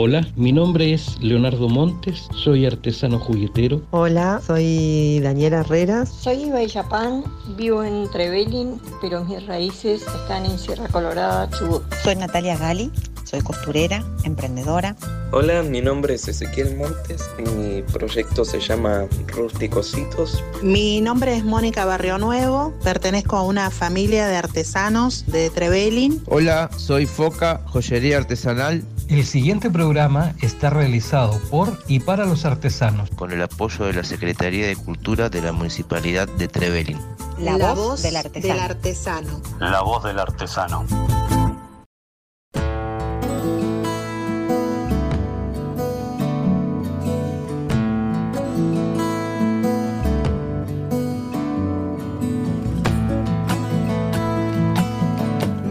Hola, 0.00 0.24
mi 0.36 0.52
nombre 0.52 0.94
es 0.94 1.20
Leonardo 1.20 1.68
Montes, 1.68 2.28
soy 2.32 2.64
artesano 2.64 3.18
juguetero. 3.18 3.82
Hola, 3.90 4.40
soy 4.46 5.18
Daniela 5.18 5.62
Herreras. 5.62 6.08
Soy 6.08 6.44
Iba 6.44 6.62
Yapán, 6.62 7.24
vivo 7.56 7.82
en 7.82 8.08
Trevelin, 8.12 8.80
pero 9.00 9.24
mis 9.24 9.44
raíces 9.44 10.02
están 10.02 10.44
en 10.44 10.56
Sierra 10.56 10.86
Colorada, 10.86 11.50
Chubut. 11.50 11.82
Soy 12.04 12.14
Natalia 12.14 12.56
Gali, 12.56 12.92
soy 13.24 13.40
costurera, 13.40 14.04
emprendedora. 14.22 14.94
Hola, 15.32 15.64
mi 15.64 15.80
nombre 15.80 16.14
es 16.14 16.28
Ezequiel 16.28 16.76
Montes, 16.76 17.28
mi 17.56 17.82
proyecto 17.82 18.44
se 18.44 18.60
llama 18.60 19.08
Rústicositos. 19.26 20.44
Mi 20.62 21.00
nombre 21.00 21.36
es 21.36 21.44
Mónica 21.44 21.84
Barrio 21.84 22.18
Nuevo, 22.18 22.72
pertenezco 22.84 23.36
a 23.36 23.42
una 23.42 23.68
familia 23.72 24.28
de 24.28 24.36
artesanos 24.36 25.26
de 25.26 25.50
Trevelin. 25.50 26.22
Hola, 26.26 26.70
soy 26.76 27.04
Foca, 27.04 27.62
joyería 27.66 28.18
artesanal. 28.18 28.84
El 29.08 29.24
siguiente 29.24 29.70
programa 29.70 30.34
está 30.42 30.68
realizado 30.68 31.40
por 31.50 31.78
y 31.88 32.00
para 32.00 32.26
los 32.26 32.44
artesanos. 32.44 33.08
Con 33.16 33.32
el 33.32 33.40
apoyo 33.42 33.86
de 33.86 33.94
la 33.94 34.04
Secretaría 34.04 34.66
de 34.66 34.76
Cultura 34.76 35.30
de 35.30 35.40
la 35.40 35.52
Municipalidad 35.52 36.28
de 36.28 36.46
Trevelin. 36.46 36.98
La, 37.38 37.56
La 37.56 37.72
voz, 37.72 37.86
voz 37.86 38.02
del, 38.02 38.16
artesano. 38.16 38.54
del 38.54 38.62
artesano. 38.62 39.40
La 39.60 39.80
voz 39.80 40.04
del 40.04 40.18
artesano. 40.18 40.84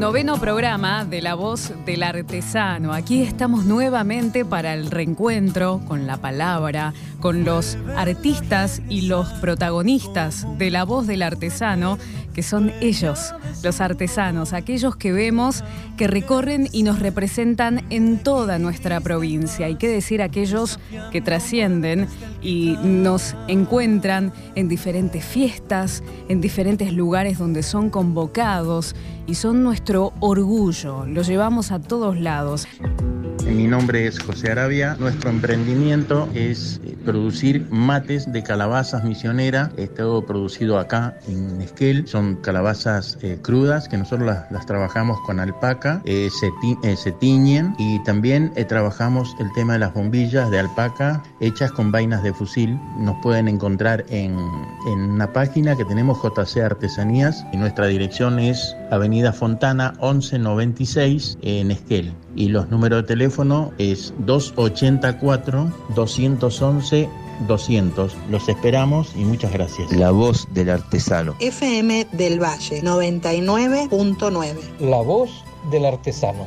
Noveno 0.08 0.40
programa 0.40 1.04
de 1.04 1.22
La 1.22 1.36
Voz 1.36 1.74
del 1.86 2.02
Artesano. 2.02 2.94
Aquí 2.94 3.24
estamos 3.24 3.66
nuevamente 3.66 4.46
para 4.46 4.74
el 4.74 4.90
reencuentro 4.90 5.82
con 5.86 6.08
la 6.08 6.16
palabra, 6.16 6.94
con 7.20 7.44
los 7.44 7.78
artistas 7.98 8.82
y 8.88 9.02
los 9.02 9.28
protagonistas 9.42 10.48
de 10.58 10.72
La 10.72 10.86
Voz 10.86 11.08
del 11.08 11.24
Artesano, 11.24 11.98
que 12.38 12.44
son 12.44 12.72
ellos, 12.82 13.34
los 13.64 13.82
artesanos, 13.82 14.54
aquellos 14.54 14.96
que 14.96 15.12
vemos 15.12 15.64
que 15.98 16.06
recorren 16.06 16.70
y 16.72 16.84
nos 16.84 17.00
representan 17.00 17.84
en 17.90 18.20
toda 18.20 18.60
nuestra 18.60 19.00
provincia. 19.00 19.70
Y 19.70 19.76
qué 19.76 19.88
decir 19.88 20.22
aquellos 20.22 20.80
que 21.12 21.20
trascienden 21.20 22.08
y 22.44 22.78
nos 22.84 23.36
encuentran 23.48 24.34
en 24.54 24.68
diferentes 24.68 25.26
fiestas, 25.26 26.04
en 26.30 26.40
diferentes 26.40 26.94
lugares 26.94 27.40
donde 27.40 27.64
son 27.64 27.90
convocados 27.90 28.96
y 29.26 29.34
son 29.34 29.64
nuestro 29.64 30.14
orgullo, 30.20 31.08
lo 31.08 31.24
llevamos 31.24 31.72
a 31.72 31.80
todos 31.80 32.20
lados. 32.20 32.68
Mi 33.48 33.66
nombre 33.66 34.08
es 34.08 34.20
José 34.20 34.52
Arabia. 34.52 34.98
Nuestro 35.00 35.30
emprendimiento 35.30 36.28
es 36.34 36.82
eh, 36.84 36.98
producir 37.06 37.66
mates 37.70 38.32
de 38.32 38.44
calabazas 38.44 39.04
misionera. 39.06 39.72
Esto 39.78 40.26
producido 40.26 40.78
acá 40.78 41.18
en 41.28 41.62
Esquel. 41.62 42.08
Son 42.08 42.36
calabazas 42.36 43.18
eh, 43.22 43.40
crudas 43.42 43.88
que 43.88 43.98
nosotros 43.98 44.28
las, 44.28 44.52
las, 44.52 44.66
trabajamos 44.66 45.20
con 45.26 45.40
alpaca, 45.40 46.02
eh, 46.06 46.30
se, 46.30 46.52
ti, 46.62 46.78
eh, 46.84 46.98
se, 46.98 47.14
tiñen 47.14 47.74
y 47.78 48.04
también 48.04 48.52
eh, 48.56 48.66
trabajamos 48.66 49.36
el 49.40 49.52
tema 49.54 49.74
de 49.74 49.80
las 49.80 49.94
bombillas 49.94 50.52
de 50.52 50.60
alpaca 50.60 51.24
hechas 51.40 51.72
con 51.72 51.92
vainas 51.92 52.24
de 52.24 52.34
fusil. 52.34 52.78
Nos 52.98 53.16
pueden 53.22 53.48
encontrar 53.48 54.06
en, 54.10 54.38
en 54.88 55.00
una 55.00 55.32
página 55.32 55.76
que 55.76 55.86
tenemos 55.86 56.20
JC 56.22 56.58
Artesanías 56.58 57.46
y 57.54 57.58
nuestra 57.58 57.88
dirección 57.88 58.40
es 58.40 58.76
Avenida 58.92 59.34
Fontana 59.34 59.94
1196 60.02 61.38
en 61.42 61.72
Esquel 61.72 62.14
y 62.36 62.50
los 62.50 62.70
números 62.70 63.02
de 63.02 63.08
teléfono 63.08 63.72
es 63.78 64.14
284 64.20 65.72
211 65.96 67.10
200. 67.48 68.16
Los 68.30 68.50
esperamos 68.50 69.12
y 69.16 69.20
muchas 69.20 69.52
gracias. 69.52 69.92
La 69.92 70.12
voz 70.12 70.48
del 70.54 70.70
artesano. 70.70 71.36
FM 71.40 72.08
del 72.14 72.42
Valle 72.42 72.82
99.9. 72.82 74.56
La 74.80 75.02
voz 75.02 75.44
del 75.72 75.86
artesano. 75.86 76.46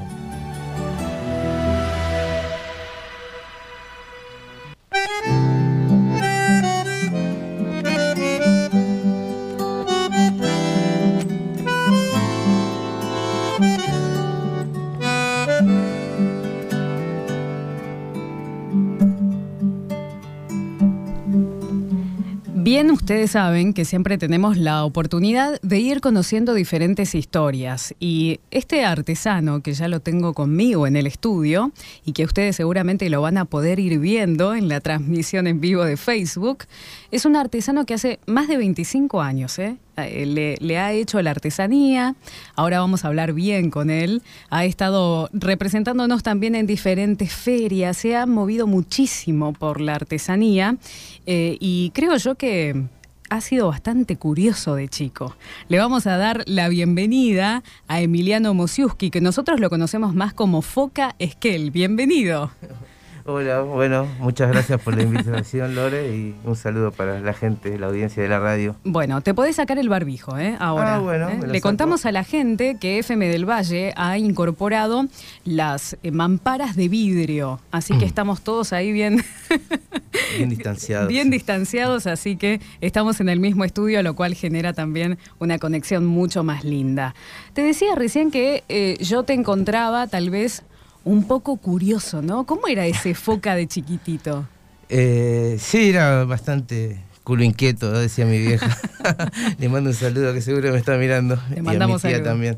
Bien, 22.72 22.88
ustedes 22.92 23.32
saben 23.32 23.74
que 23.74 23.84
siempre 23.84 24.16
tenemos 24.16 24.56
la 24.56 24.84
oportunidad 24.84 25.60
de 25.60 25.80
ir 25.80 26.00
conociendo 26.00 26.54
diferentes 26.54 27.16
historias. 27.16 27.96
Y 27.98 28.38
este 28.52 28.84
artesano 28.84 29.60
que 29.60 29.72
ya 29.72 29.88
lo 29.88 29.98
tengo 29.98 30.34
conmigo 30.34 30.86
en 30.86 30.94
el 30.94 31.08
estudio 31.08 31.72
y 32.04 32.12
que 32.12 32.24
ustedes 32.24 32.54
seguramente 32.54 33.10
lo 33.10 33.22
van 33.22 33.38
a 33.38 33.44
poder 33.44 33.80
ir 33.80 33.98
viendo 33.98 34.54
en 34.54 34.68
la 34.68 34.80
transmisión 34.80 35.48
en 35.48 35.60
vivo 35.60 35.82
de 35.82 35.96
Facebook, 35.96 36.58
es 37.10 37.24
un 37.24 37.36
artesano 37.36 37.86
que 37.86 37.94
hace 37.94 38.20
más 38.26 38.48
de 38.48 38.56
25 38.56 39.20
años, 39.20 39.58
¿eh? 39.58 39.76
Le, 39.96 40.56
le, 40.60 40.78
ha 40.78 40.92
hecho 40.92 41.20
la 41.20 41.32
artesanía, 41.32 42.14
ahora 42.56 42.80
vamos 42.80 43.04
a 43.04 43.08
hablar 43.08 43.34
bien 43.34 43.70
con 43.70 43.90
él, 43.90 44.22
ha 44.48 44.64
estado 44.64 45.28
representándonos 45.34 46.22
también 46.22 46.54
en 46.54 46.66
diferentes 46.66 47.34
ferias, 47.34 47.98
se 47.98 48.16
ha 48.16 48.24
movido 48.24 48.66
muchísimo 48.66 49.52
por 49.52 49.78
la 49.78 49.96
artesanía 49.96 50.76
eh, 51.26 51.58
y 51.60 51.90
creo 51.90 52.16
yo 52.16 52.36
que 52.36 52.86
ha 53.28 53.40
sido 53.40 53.68
bastante 53.68 54.16
curioso 54.16 54.74
de 54.74 54.88
chico. 54.88 55.36
Le 55.68 55.78
vamos 55.78 56.06
a 56.06 56.16
dar 56.16 56.44
la 56.46 56.68
bienvenida 56.68 57.62
a 57.86 58.00
Emiliano 58.00 58.54
Mosiuski, 58.54 59.10
que 59.10 59.20
nosotros 59.20 59.60
lo 59.60 59.68
conocemos 59.68 60.14
más 60.14 60.32
como 60.32 60.62
Foca 60.62 61.14
Esquel. 61.18 61.70
Bienvenido. 61.70 62.50
Hola, 63.32 63.60
bueno, 63.60 64.08
muchas 64.18 64.50
gracias 64.50 64.80
por 64.80 64.96
la 64.96 65.04
invitación, 65.04 65.72
Lore, 65.76 66.16
y 66.16 66.34
un 66.44 66.56
saludo 66.56 66.90
para 66.90 67.20
la 67.20 67.32
gente, 67.32 67.78
la 67.78 67.86
audiencia 67.86 68.20
de 68.20 68.28
la 68.28 68.40
radio. 68.40 68.74
Bueno, 68.82 69.20
te 69.20 69.34
podés 69.34 69.54
sacar 69.54 69.78
el 69.78 69.88
barbijo, 69.88 70.36
¿eh? 70.36 70.56
Ahora. 70.58 70.96
Ah, 70.96 70.98
bueno, 70.98 71.28
¿eh? 71.28 71.38
Le 71.42 71.58
saco. 71.58 71.60
contamos 71.60 72.06
a 72.06 72.10
la 72.10 72.24
gente 72.24 72.76
que 72.80 72.98
FM 72.98 73.28
del 73.28 73.48
Valle 73.48 73.92
ha 73.96 74.18
incorporado 74.18 75.06
las 75.44 75.96
eh, 76.02 76.10
mamparas 76.10 76.74
de 76.74 76.88
vidrio, 76.88 77.60
así 77.70 77.96
que 77.98 78.04
estamos 78.04 78.42
todos 78.42 78.72
ahí 78.72 78.90
bien, 78.90 79.22
Bien 80.36 80.50
distanciados. 80.50 81.06
bien 81.06 81.30
distanciados, 81.30 82.08
así 82.08 82.34
que 82.34 82.60
estamos 82.80 83.20
en 83.20 83.28
el 83.28 83.38
mismo 83.38 83.64
estudio, 83.64 84.02
lo 84.02 84.16
cual 84.16 84.34
genera 84.34 84.72
también 84.72 85.18
una 85.38 85.60
conexión 85.60 86.04
mucho 86.04 86.42
más 86.42 86.64
linda. 86.64 87.14
Te 87.52 87.62
decía 87.62 87.94
recién 87.94 88.32
que 88.32 88.64
eh, 88.68 88.96
yo 89.00 89.22
te 89.22 89.34
encontraba 89.34 90.08
tal 90.08 90.30
vez 90.30 90.64
un 91.04 91.24
poco 91.26 91.56
curioso, 91.56 92.22
¿no? 92.22 92.44
¿Cómo 92.46 92.66
era 92.68 92.86
ese 92.86 93.14
foca 93.14 93.54
de 93.54 93.66
chiquitito? 93.66 94.46
Eh, 94.88 95.56
sí, 95.60 95.90
era 95.90 96.24
bastante 96.24 97.00
culo 97.24 97.44
inquieto, 97.44 97.92
decía 97.92 98.26
mi 98.26 98.38
vieja. 98.38 98.76
Le 99.58 99.68
mando 99.68 99.90
un 99.90 99.96
saludo 99.96 100.32
que 100.32 100.40
seguro 100.40 100.72
me 100.72 100.78
está 100.78 100.96
mirando. 100.96 101.36
Le 101.50 101.56
y 101.56 101.58
a 101.58 101.62
mi 101.62 101.62
mandamos 101.66 102.02
tía 102.02 102.22
también. 102.22 102.56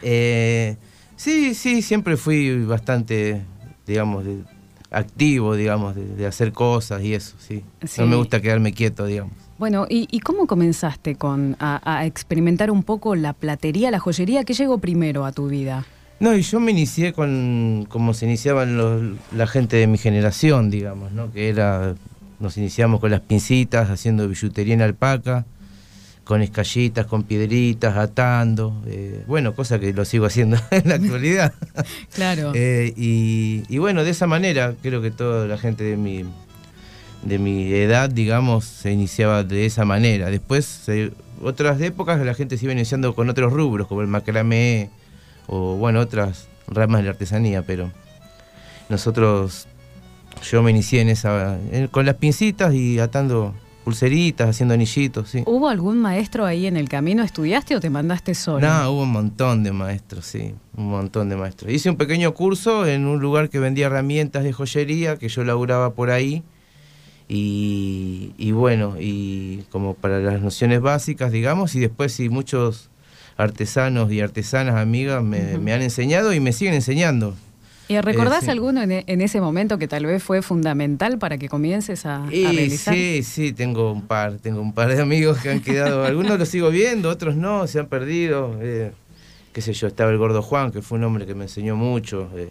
Eh, 0.00 0.76
sí, 1.16 1.54
sí, 1.54 1.82
siempre 1.82 2.16
fui 2.16 2.64
bastante, 2.64 3.42
digamos, 3.86 4.24
de- 4.24 4.42
activo, 4.90 5.54
digamos, 5.56 5.94
de, 5.94 6.04
de 6.04 6.26
hacer 6.26 6.52
cosas 6.52 7.02
y 7.02 7.14
eso, 7.14 7.34
sí. 7.38 7.64
Sí. 7.86 8.00
No 8.00 8.06
me 8.06 8.16
gusta 8.16 8.40
quedarme 8.42 8.72
quieto, 8.74 9.06
digamos. 9.06 9.32
Bueno, 9.58 9.86
¿y, 9.88 10.06
y 10.10 10.20
cómo 10.20 10.46
comenzaste 10.46 11.14
con 11.14 11.56
a, 11.60 11.80
a 11.98 12.04
experimentar 12.04 12.70
un 12.70 12.82
poco 12.82 13.14
la 13.16 13.32
platería, 13.32 13.90
la 13.90 13.98
joyería? 14.00 14.44
¿Qué 14.44 14.52
llegó 14.54 14.78
primero 14.78 15.24
a 15.24 15.32
tu 15.32 15.48
vida? 15.48 15.86
No, 16.22 16.36
y 16.36 16.42
yo 16.42 16.60
me 16.60 16.70
inicié 16.70 17.12
con 17.12 17.84
como 17.88 18.14
se 18.14 18.26
iniciaban 18.26 18.76
los- 18.76 19.02
la 19.34 19.48
gente 19.48 19.76
de 19.76 19.88
mi 19.88 19.98
generación, 19.98 20.70
digamos, 20.70 21.10
¿no? 21.10 21.32
Que 21.32 21.48
era, 21.48 21.96
nos 22.38 22.56
iniciamos 22.56 23.00
con 23.00 23.10
las 23.10 23.22
pincitas, 23.22 23.90
haciendo 23.90 24.28
billutería 24.28 24.74
en 24.74 24.82
alpaca, 24.82 25.44
con 26.22 26.40
escallitas, 26.40 27.06
con 27.06 27.24
piedritas, 27.24 27.96
atando, 27.96 28.80
eh, 28.86 29.24
bueno, 29.26 29.56
cosa 29.56 29.80
que 29.80 29.92
lo 29.92 30.04
sigo 30.04 30.24
haciendo 30.26 30.58
en 30.70 30.88
la 30.88 30.94
actualidad. 30.94 31.54
Claro. 32.14 32.52
Eh, 32.54 32.94
y, 32.96 33.64
y 33.68 33.78
bueno, 33.78 34.04
de 34.04 34.10
esa 34.10 34.28
manera 34.28 34.74
creo 34.80 35.02
que 35.02 35.10
toda 35.10 35.48
la 35.48 35.58
gente 35.58 35.82
de 35.82 35.96
mi, 35.96 36.24
de 37.24 37.38
mi 37.40 37.72
edad, 37.72 38.08
digamos, 38.08 38.64
se 38.64 38.92
iniciaba 38.92 39.42
de 39.42 39.66
esa 39.66 39.84
manera. 39.84 40.30
Después, 40.30 40.86
otras 41.42 41.80
épocas, 41.80 42.24
la 42.24 42.34
gente 42.34 42.56
se 42.58 42.66
iba 42.66 42.72
iniciando 42.74 43.12
con 43.16 43.28
otros 43.28 43.52
rubros, 43.52 43.88
como 43.88 44.02
el 44.02 44.06
macramé 44.06 44.88
o, 45.46 45.76
bueno, 45.76 46.00
otras 46.00 46.48
ramas 46.68 47.00
de 47.00 47.04
la 47.04 47.10
artesanía, 47.10 47.62
pero 47.62 47.90
nosotros, 48.88 49.66
yo 50.50 50.62
me 50.62 50.70
inicié 50.70 51.00
en 51.00 51.08
esa, 51.08 51.58
en- 51.70 51.88
con 51.88 52.06
las 52.06 52.16
pincitas 52.16 52.74
y 52.74 52.98
atando 52.98 53.54
pulseritas, 53.84 54.48
haciendo 54.48 54.74
anillitos, 54.74 55.28
sí. 55.30 55.42
¿Hubo 55.44 55.68
algún 55.68 55.98
maestro 56.00 56.44
ahí 56.46 56.66
en 56.66 56.76
el 56.76 56.88
camino? 56.88 57.24
¿Estudiaste 57.24 57.74
o 57.74 57.80
te 57.80 57.90
mandaste 57.90 58.34
solo? 58.34 58.60
No, 58.66 58.90
hubo 58.92 59.02
un 59.02 59.10
montón 59.12 59.64
de 59.64 59.72
maestros, 59.72 60.24
sí, 60.26 60.54
un 60.76 60.88
montón 60.90 61.28
de 61.28 61.36
maestros. 61.36 61.72
Hice 61.72 61.90
un 61.90 61.96
pequeño 61.96 62.32
curso 62.32 62.86
en 62.86 63.06
un 63.06 63.20
lugar 63.20 63.48
que 63.50 63.58
vendía 63.58 63.86
herramientas 63.86 64.44
de 64.44 64.52
joyería, 64.52 65.16
que 65.16 65.28
yo 65.28 65.42
laburaba 65.42 65.94
por 65.94 66.10
ahí. 66.10 66.44
Y, 67.28 68.34
y 68.36 68.52
bueno, 68.52 68.96
y 69.00 69.64
como 69.70 69.94
para 69.94 70.18
las 70.20 70.40
nociones 70.42 70.80
básicas, 70.80 71.32
digamos, 71.32 71.74
y 71.74 71.80
después 71.80 72.12
sí, 72.12 72.28
muchos 72.28 72.90
artesanos 73.36 74.12
y 74.12 74.20
artesanas 74.20 74.76
amigas 74.76 75.22
me, 75.22 75.58
me 75.58 75.72
han 75.72 75.82
enseñado 75.82 76.32
y 76.32 76.40
me 76.40 76.52
siguen 76.52 76.74
enseñando. 76.74 77.34
¿Y 77.88 78.00
recordás 78.00 78.42
Eh, 78.42 78.46
sí. 78.46 78.50
alguno 78.50 78.82
en, 78.82 78.92
en 79.06 79.20
ese 79.20 79.40
momento 79.40 79.76
que 79.76 79.88
tal 79.88 80.06
vez 80.06 80.22
fue 80.22 80.40
fundamental 80.40 81.18
para 81.18 81.36
que 81.38 81.48
comiences 81.48 82.06
a, 82.06 82.24
a 82.24 82.30
Y 82.30 82.44
realizar? 82.52 82.94
sí, 82.94 83.22
sí, 83.22 83.52
tengo 83.52 83.92
un 83.92 84.06
par, 84.06 84.38
tengo 84.38 84.60
un 84.60 84.72
par 84.72 84.94
de 84.94 85.02
amigos 85.02 85.38
que 85.38 85.50
han 85.50 85.60
quedado, 85.60 86.04
algunos 86.06 86.38
los 86.38 86.48
sigo 86.48 86.70
viendo, 86.70 87.08
otros 87.10 87.36
no, 87.36 87.66
se 87.66 87.80
han 87.80 87.86
perdido. 87.86 88.56
eh, 88.62 88.92
qué 89.52 89.60
sé 89.60 89.72
yo, 89.74 89.86
estaba 89.88 90.10
el 90.10 90.16
gordo 90.18 90.40
Juan, 90.40 90.72
que 90.72 90.80
fue 90.80 90.96
un 90.98 91.04
hombre 91.04 91.26
que 91.26 91.34
me 91.34 91.42
enseñó 91.44 91.76
mucho, 91.76 92.30
eh, 92.36 92.48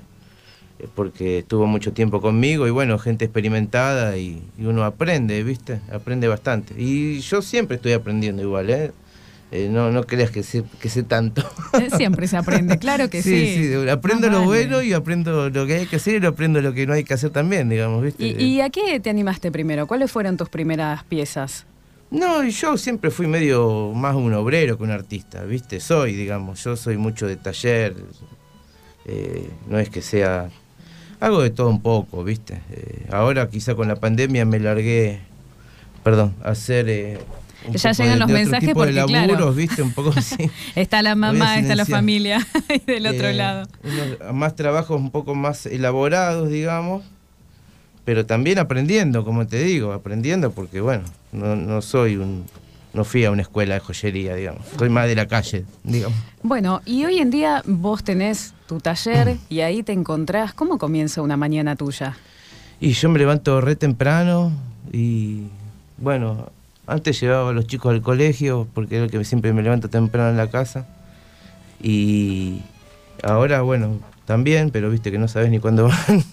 eh, 0.79 0.87
porque 0.93 1.39
estuvo 1.39 1.65
mucho 1.65 1.93
tiempo 1.93 2.21
conmigo, 2.21 2.67
y 2.67 2.69
bueno, 2.69 2.99
gente 2.99 3.25
experimentada 3.25 4.17
y, 4.17 4.43
y 4.59 4.65
uno 4.65 4.83
aprende, 4.83 5.41
¿viste? 5.43 5.79
Aprende 5.91 6.27
bastante. 6.27 6.75
Y 6.77 7.19
yo 7.21 7.41
siempre 7.41 7.77
estoy 7.77 7.93
aprendiendo 7.93 8.43
igual, 8.43 8.69
¿eh? 8.69 8.91
Eh, 9.53 9.67
no, 9.69 9.91
no 9.91 10.05
creas 10.05 10.31
que 10.31 10.43
sé, 10.43 10.63
que 10.79 10.87
sé 10.89 11.03
tanto. 11.03 11.43
Eh, 11.73 11.89
Siempre 11.97 12.27
se 12.27 12.37
aprende, 12.37 12.77
claro 12.79 13.09
que 13.09 13.21
sí. 13.23 13.29
sí, 13.53 13.67
sí, 13.73 13.89
aprendo 13.89 14.29
lo 14.29 14.35
vale. 14.37 14.47
bueno 14.47 14.81
y 14.81 14.93
aprendo 14.93 15.49
lo 15.49 15.65
que 15.67 15.73
hay 15.75 15.85
que 15.87 15.97
hacer 15.97 16.15
y 16.15 16.19
lo 16.21 16.29
aprendo 16.29 16.61
lo 16.61 16.73
que 16.73 16.87
no 16.87 16.93
hay 16.93 17.03
que 17.03 17.13
hacer 17.13 17.31
también, 17.31 17.67
digamos, 17.67 18.01
¿viste? 18.01 18.25
¿Y, 18.25 18.31
y 18.41 18.61
a 18.61 18.69
qué 18.69 18.99
te 19.01 19.09
animaste 19.09 19.51
primero? 19.51 19.87
¿Cuáles 19.87 20.09
fueron 20.09 20.37
tus 20.37 20.47
primeras 20.47 21.03
piezas? 21.03 21.65
No, 22.11 22.43
yo 22.43 22.77
siempre 22.77 23.09
fui 23.11 23.27
medio 23.27 23.91
más 23.93 24.15
un 24.15 24.33
obrero 24.33 24.77
que 24.77 24.83
un 24.83 24.91
artista, 24.91 25.43
¿viste? 25.43 25.79
Soy, 25.79 26.13
digamos, 26.13 26.63
yo 26.63 26.75
soy 26.75 26.97
mucho 26.97 27.27
de 27.27 27.35
taller, 27.37 27.95
eh, 29.05 29.49
no 29.67 29.79
es 29.79 29.89
que 29.89 30.01
sea... 30.01 30.49
Hago 31.19 31.41
de 31.41 31.51
todo 31.51 31.69
un 31.69 31.81
poco, 31.81 32.23
¿viste? 32.23 32.61
Eh, 32.71 33.05
ahora 33.11 33.49
quizá 33.49 33.75
con 33.75 33.87
la 33.87 33.95
pandemia 33.95 34.43
me 34.45 34.59
largué, 34.59 35.19
perdón, 36.03 36.33
a 36.43 36.49
hacer... 36.51 37.19
Ya 37.73 37.91
llegan 37.91 38.13
de- 38.13 38.19
los 38.19 38.27
de 38.27 38.33
mensajes 38.33 38.67
tipo 38.69 38.85
de 38.85 38.93
porque, 38.93 39.05
claro. 39.11 39.27
laburos, 39.33 39.55
¿viste? 39.55 39.81
Un 39.81 39.91
poco 39.93 40.13
así. 40.15 40.49
Está 40.75 41.01
la 41.01 41.15
mamá, 41.15 41.59
está 41.59 41.75
la 41.75 41.85
familia 41.85 42.45
del 42.87 43.05
otro 43.07 43.27
Eh, 43.27 43.33
lado. 43.33 43.67
unos- 43.83 44.33
más 44.33 44.55
trabajos 44.55 44.99
un 44.99 45.11
poco 45.11 45.35
más 45.35 45.65
elaborados, 45.65 46.49
digamos, 46.49 47.03
pero 48.05 48.25
también 48.25 48.57
aprendiendo, 48.59 49.23
como 49.23 49.45
te 49.47 49.63
digo, 49.63 49.93
aprendiendo 49.93 50.51
porque, 50.51 50.81
bueno, 50.81 51.03
no, 51.31 51.55
no 51.55 51.81
soy 51.81 52.17
un... 52.17 52.45
No 52.93 53.05
fui 53.05 53.23
a 53.23 53.31
una 53.31 53.41
escuela 53.43 53.75
de 53.75 53.79
joyería, 53.79 54.35
digamos. 54.35 54.63
Soy 54.77 54.89
más 54.89 55.07
de 55.07 55.15
la 55.15 55.25
calle, 55.25 55.63
digamos. 55.85 56.17
Bueno, 56.43 56.81
y 56.85 57.05
hoy 57.05 57.19
en 57.19 57.29
día 57.29 57.63
vos 57.65 58.03
tenés 58.03 58.53
tu 58.67 58.79
taller 58.81 59.37
y 59.47 59.61
ahí 59.61 59.81
te 59.81 59.93
encontrás. 59.93 60.53
¿Cómo 60.53 60.77
comienza 60.77 61.21
una 61.21 61.37
mañana 61.37 61.77
tuya? 61.77 62.17
Y 62.81 62.91
yo 62.91 63.07
me 63.07 63.17
levanto 63.17 63.61
re 63.61 63.77
temprano 63.77 64.51
y, 64.91 65.43
bueno, 65.99 66.51
antes 66.91 67.19
llevaba 67.19 67.49
a 67.49 67.53
los 67.53 67.67
chicos 67.67 67.91
al 67.93 68.01
colegio 68.01 68.67
porque 68.73 68.95
era 68.97 69.05
el 69.05 69.11
que 69.11 69.23
siempre 69.23 69.53
me 69.53 69.61
levanto 69.63 69.89
temprano 69.89 70.29
en 70.29 70.37
la 70.37 70.49
casa. 70.49 70.85
Y 71.81 72.61
ahora, 73.23 73.61
bueno, 73.61 73.99
también, 74.25 74.69
pero 74.71 74.89
viste 74.89 75.11
que 75.11 75.17
no 75.19 75.27
sabes 75.27 75.49
ni 75.49 75.59
cuándo 75.59 75.87
van, 75.87 76.23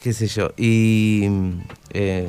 qué 0.00 0.12
sé 0.12 0.26
yo. 0.28 0.50
Y 0.56 1.28
eh, 1.92 2.28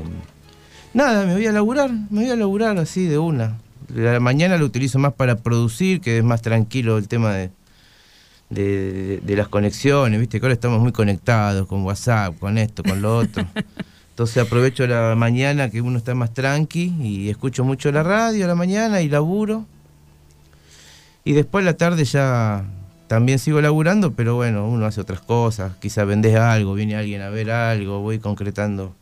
nada, 0.94 1.26
me 1.26 1.34
voy 1.34 1.46
a 1.48 1.52
laburar, 1.52 1.92
me 2.10 2.22
voy 2.22 2.30
a 2.32 2.36
laburar 2.36 2.78
así 2.78 3.06
de 3.06 3.18
una. 3.18 3.58
La 3.94 4.20
mañana 4.20 4.58
lo 4.58 4.66
utilizo 4.66 5.00
más 5.00 5.14
para 5.14 5.38
producir, 5.38 6.02
que 6.02 6.18
es 6.20 6.24
más 6.24 6.42
tranquilo 6.42 6.98
el 6.98 7.08
tema 7.08 7.34
de, 7.34 7.50
de, 8.50 8.64
de- 8.94 9.18
de 9.22 9.36
las 9.36 9.48
conexiones, 9.48 10.20
viste 10.20 10.40
que 10.40 10.46
ahora 10.46 10.54
estamos 10.54 10.80
muy 10.80 10.92
conectados 10.92 11.68
con 11.68 11.84
WhatsApp, 11.84 12.38
con 12.40 12.58
esto, 12.58 12.84
con 12.84 13.02
lo 13.02 13.18
otro. 13.18 13.46
Entonces 14.20 14.44
aprovecho 14.46 14.86
la 14.86 15.16
mañana 15.16 15.70
que 15.70 15.80
uno 15.80 15.98
está 15.98 16.14
más 16.14 16.34
tranqui 16.34 16.94
y 17.02 17.30
escucho 17.30 17.64
mucho 17.64 17.90
la 17.90 18.04
radio 18.04 18.48
la 18.48 18.54
mañana 18.56 19.00
y 19.00 19.08
laburo. 19.08 19.66
Y 21.24 21.32
después 21.32 21.64
la 21.64 21.78
tarde 21.78 22.04
ya 22.04 22.66
también 23.08 23.40
sigo 23.40 23.62
laburando, 23.62 24.12
pero 24.12 24.36
bueno, 24.36 24.68
uno 24.68 24.86
hace 24.86 25.00
otras 25.00 25.22
cosas. 25.22 25.78
Quizá 25.78 26.04
vendés 26.04 26.36
algo, 26.36 26.74
viene 26.74 26.98
alguien 26.98 27.22
a 27.22 27.30
ver 27.30 27.50
algo, 27.50 28.02
voy 28.02 28.20
concretando 28.20 28.94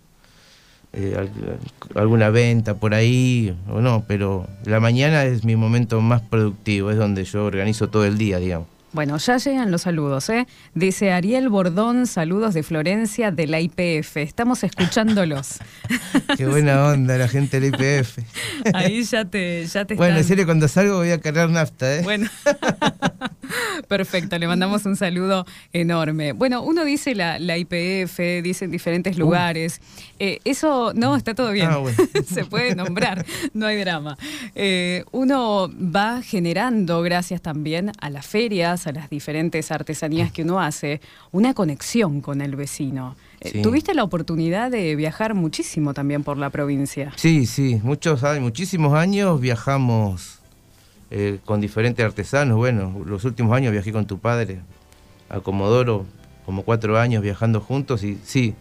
eh, 0.94 1.16
al- 1.18 2.00
alguna 2.00 2.30
venta 2.30 2.76
por 2.76 2.94
ahí 2.94 3.58
o 3.72 3.82
no, 3.82 4.04
pero 4.08 4.46
la 4.66 4.80
mañana 4.80 5.24
es 5.26 5.44
mi 5.44 5.56
momento 5.56 6.00
más 6.00 6.22
productivo, 6.22 6.92
es 6.92 6.98
donde 7.00 7.24
yo 7.24 7.44
organizo 7.44 7.90
todo 7.90 8.06
el 8.06 8.20
día, 8.20 8.38
digamos. 8.38 8.68
Bueno, 8.98 9.18
ya 9.20 9.38
llegan 9.38 9.70
los 9.70 9.84
saludos, 9.84 10.28
¿eh? 10.32 10.48
Dice 10.74 11.12
Ariel 11.12 11.50
Bordón, 11.50 12.08
saludos 12.08 12.56
de 12.56 12.64
Florencia 12.64 13.30
de 13.30 13.46
la 13.46 13.60
IPF. 13.60 14.18
Estamos 14.18 14.64
escuchándolos. 14.64 15.60
Qué 16.36 16.48
buena 16.48 16.84
onda 16.88 17.16
la 17.16 17.28
gente 17.28 17.60
del 17.60 17.76
IPF. 17.76 18.18
Ahí 18.74 19.04
ya 19.04 19.24
te, 19.24 19.68
ya 19.68 19.86
te 19.86 19.94
Bueno, 19.94 20.14
en 20.16 20.22
están- 20.22 20.28
serio, 20.30 20.46
cuando 20.46 20.68
salgo 20.68 20.96
voy 20.98 21.12
a 21.12 21.22
cargar 21.22 21.48
nafta, 21.52 21.98
¿eh? 21.98 22.02
Bueno, 22.02 22.28
perfecto, 23.88 24.38
le 24.38 24.48
mandamos 24.48 24.86
un 24.86 24.96
saludo 24.96 25.46
enorme. 25.74 26.34
Bueno, 26.34 26.62
uno 26.62 26.84
dice 26.86 27.16
la, 27.16 27.40
la 27.40 27.58
IPF, 27.58 28.20
dice 28.44 28.66
en 28.66 28.72
diferentes 28.72 29.18
lugares. 29.18 29.82
Eh, 30.20 30.40
eso, 30.46 30.94
no, 30.96 31.16
está 31.16 31.34
todo 31.34 31.52
bien. 31.52 31.70
Ah, 31.70 31.78
bueno. 31.78 31.98
Se 32.26 32.46
puede 32.46 32.76
nombrar, 32.76 33.26
no 33.54 33.66
hay 33.66 33.78
drama. 33.78 34.18
Eh, 34.56 35.04
uno 35.12 35.70
va 35.80 36.22
generando, 36.22 37.02
gracias 37.02 37.42
también 37.42 37.92
a 38.00 38.10
las 38.10 38.26
ferias, 38.26 38.88
a 38.88 38.92
las 38.92 39.10
diferentes 39.10 39.72
artesanías 39.72 40.32
que 40.32 40.44
uno 40.44 40.60
hace, 40.60 41.02
una 41.32 41.54
conexión 41.54 42.22
con 42.22 42.42
el 42.42 42.56
vecino. 42.56 43.16
Eh, 43.40 43.52
Sí. 43.52 43.62
Tuviste 43.62 43.94
la 43.94 44.04
oportunidad 44.04 44.72
de 44.72 44.96
viajar 44.96 45.34
muchísimo 45.36 45.94
también 45.94 46.24
por 46.24 46.38
la 46.38 46.50
provincia. 46.50 47.14
Sí, 47.16 47.46
sí, 47.46 47.80
muchos 47.84 48.24
años, 48.24 48.42
muchísimos 48.42 48.94
años 48.94 49.40
viajamos 49.40 50.37
eh, 51.12 51.40
con 51.46 51.62
diferentes 51.62 52.06
artesanos. 52.06 52.58
Bueno, 52.58 53.02
los 53.06 53.24
últimos 53.26 53.56
años 53.56 53.72
viajé 53.72 53.92
con 53.92 54.06
tu 54.06 54.20
padre 54.20 54.60
a 55.30 55.40
Comodoro, 55.40 56.06
como 56.46 56.64
cuatro 56.64 56.98
años 57.00 57.22
viajando 57.24 57.60
juntos 57.62 58.04
y 58.04 58.18
sí, 58.24 58.56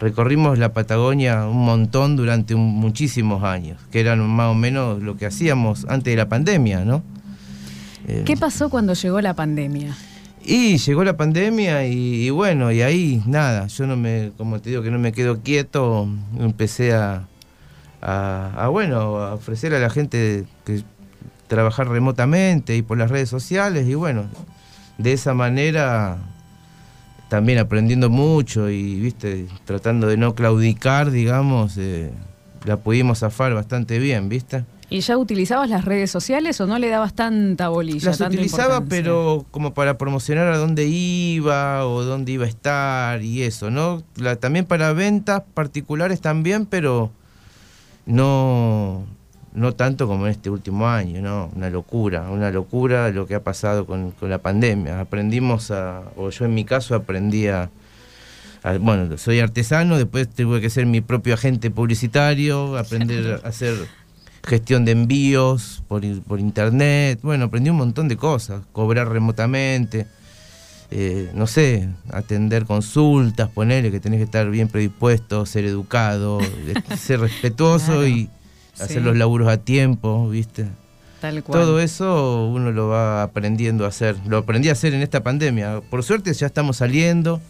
recorrimos 0.00 0.58
la 0.58 0.72
Patagonia 0.72 1.46
un 1.46 1.64
montón 1.64 2.16
durante 2.16 2.54
un- 2.54 2.74
muchísimos 2.74 3.42
años, 3.44 3.78
que 3.90 4.00
eran 4.00 4.20
más 4.28 4.48
o 4.50 4.54
menos 4.54 5.02
lo 5.02 5.16
que 5.16 5.26
hacíamos 5.26 5.84
antes 5.88 6.12
de 6.12 6.16
la 6.16 6.28
pandemia, 6.28 6.84
¿no? 6.84 7.02
Eh, 8.08 8.22
¿Qué 8.24 8.36
pasó 8.36 8.70
cuando 8.70 8.94
llegó 8.94 9.20
la 9.20 9.34
pandemia? 9.34 9.96
Y 10.48 10.76
llegó 10.78 11.02
la 11.02 11.16
pandemia 11.16 11.86
y, 11.88 12.26
y 12.26 12.30
bueno, 12.30 12.70
y 12.70 12.80
ahí 12.82 13.20
nada, 13.26 13.66
yo 13.66 13.86
no 13.86 13.96
me, 13.96 14.30
como 14.38 14.60
te 14.60 14.70
digo 14.70 14.82
que 14.82 14.90
no 14.92 14.98
me 14.98 15.10
quedo 15.12 15.40
quieto, 15.40 16.08
empecé 16.38 16.94
a, 16.94 17.26
a, 18.00 18.52
a, 18.56 18.68
bueno, 18.68 19.16
a 19.18 19.34
ofrecer 19.34 19.74
a 19.74 19.80
la 19.80 19.90
gente 19.90 20.44
que 20.64 20.82
trabajar 21.48 21.88
remotamente 21.88 22.76
y 22.76 22.82
por 22.82 22.98
las 22.98 23.10
redes 23.10 23.28
sociales 23.28 23.86
y 23.88 23.94
bueno, 23.94 24.24
de 24.98 25.12
esa 25.12 25.34
manera 25.34 26.18
también 27.28 27.58
aprendiendo 27.58 28.08
mucho 28.10 28.70
y 28.70 29.00
viste, 29.00 29.46
tratando 29.64 30.06
de 30.06 30.16
no 30.16 30.34
claudicar, 30.34 31.10
digamos, 31.10 31.76
eh, 31.76 32.10
la 32.64 32.76
pudimos 32.78 33.18
zafar 33.20 33.52
bastante 33.54 33.98
bien, 33.98 34.28
¿viste? 34.28 34.64
¿Y 34.88 35.00
ya 35.00 35.18
utilizabas 35.18 35.68
las 35.68 35.84
redes 35.84 36.12
sociales 36.12 36.60
o 36.60 36.66
no 36.68 36.78
le 36.78 36.88
dabas 36.88 37.14
tanta 37.14 37.68
bolilla? 37.68 38.10
Las 38.10 38.18
tanta 38.18 38.34
utilizaba, 38.36 38.84
pero 38.84 39.44
como 39.50 39.74
para 39.74 39.98
promocionar 39.98 40.46
a 40.52 40.58
dónde 40.58 40.86
iba 40.86 41.84
o 41.84 42.04
dónde 42.04 42.30
iba 42.30 42.44
a 42.44 42.48
estar 42.48 43.20
y 43.22 43.42
eso, 43.42 43.72
¿no? 43.72 44.04
La- 44.14 44.36
también 44.36 44.64
para 44.64 44.92
ventas 44.92 45.42
particulares 45.54 46.20
también, 46.20 46.66
pero 46.66 47.10
no, 48.06 49.04
no 49.56 49.72
tanto 49.74 50.06
como 50.06 50.26
en 50.26 50.32
este 50.32 50.50
último 50.50 50.86
año, 50.86 51.20
¿no? 51.22 51.50
Una 51.56 51.70
locura, 51.70 52.30
una 52.30 52.50
locura 52.50 53.08
lo 53.10 53.26
que 53.26 53.34
ha 53.34 53.42
pasado 53.42 53.86
con, 53.86 54.10
con 54.12 54.30
la 54.30 54.38
pandemia. 54.38 55.00
Aprendimos 55.00 55.70
a, 55.70 56.02
o 56.16 56.30
yo 56.30 56.44
en 56.44 56.54
mi 56.54 56.64
caso 56.64 56.94
aprendí 56.94 57.48
a, 57.48 57.70
a- 58.62 58.78
bueno, 58.78 59.16
soy 59.18 59.40
artesano, 59.40 59.96
después 59.96 60.28
tuve 60.28 60.60
que 60.60 60.70
ser 60.70 60.86
mi 60.86 61.00
propio 61.00 61.34
agente 61.34 61.70
publicitario, 61.70 62.76
aprender 62.76 63.40
a 63.44 63.48
hacer 63.48 63.74
gestión 64.46 64.84
de 64.84 64.92
envíos 64.92 65.82
por, 65.88 66.02
por 66.22 66.38
internet, 66.38 67.18
bueno, 67.22 67.46
aprendí 67.46 67.70
un 67.70 67.76
montón 67.78 68.06
de 68.08 68.16
cosas, 68.16 68.60
cobrar 68.72 69.08
remotamente, 69.08 70.06
eh, 70.92 71.30
no 71.34 71.48
sé, 71.48 71.88
atender 72.12 72.64
consultas, 72.64 73.48
ponerle 73.48 73.90
que 73.90 73.98
tenés 73.98 74.18
que 74.18 74.24
estar 74.24 74.48
bien 74.50 74.68
predispuesto, 74.68 75.46
ser 75.46 75.64
educado, 75.64 76.38
ser 76.96 77.20
respetuoso 77.20 77.86
Claro, 77.86 78.06
y 78.06 78.28
sí. 78.76 78.82
hacer 78.82 79.02
los 79.02 79.16
laburos 79.16 79.48
a 79.48 79.56
tiempo, 79.58 80.28
¿viste? 80.28 80.66
Tal 81.20 81.42
cual. 81.42 81.60
Todo 81.60 81.80
eso 81.80 82.46
uno 82.46 82.72
lo 82.72 82.88
va 82.88 83.22
aprendiendo 83.22 83.84
a 83.84 83.88
hacer. 83.88 84.16
Lo 84.26 84.38
aprendí 84.38 84.68
a 84.68 84.72
hacer 84.72 84.94
en 84.94 85.02
esta 85.02 85.22
pandemia. 85.22 85.80
Por 85.90 86.02
suerte 86.02 86.32
ya 86.32 86.46
estamos 86.46 86.76
saliendo. 86.76 87.40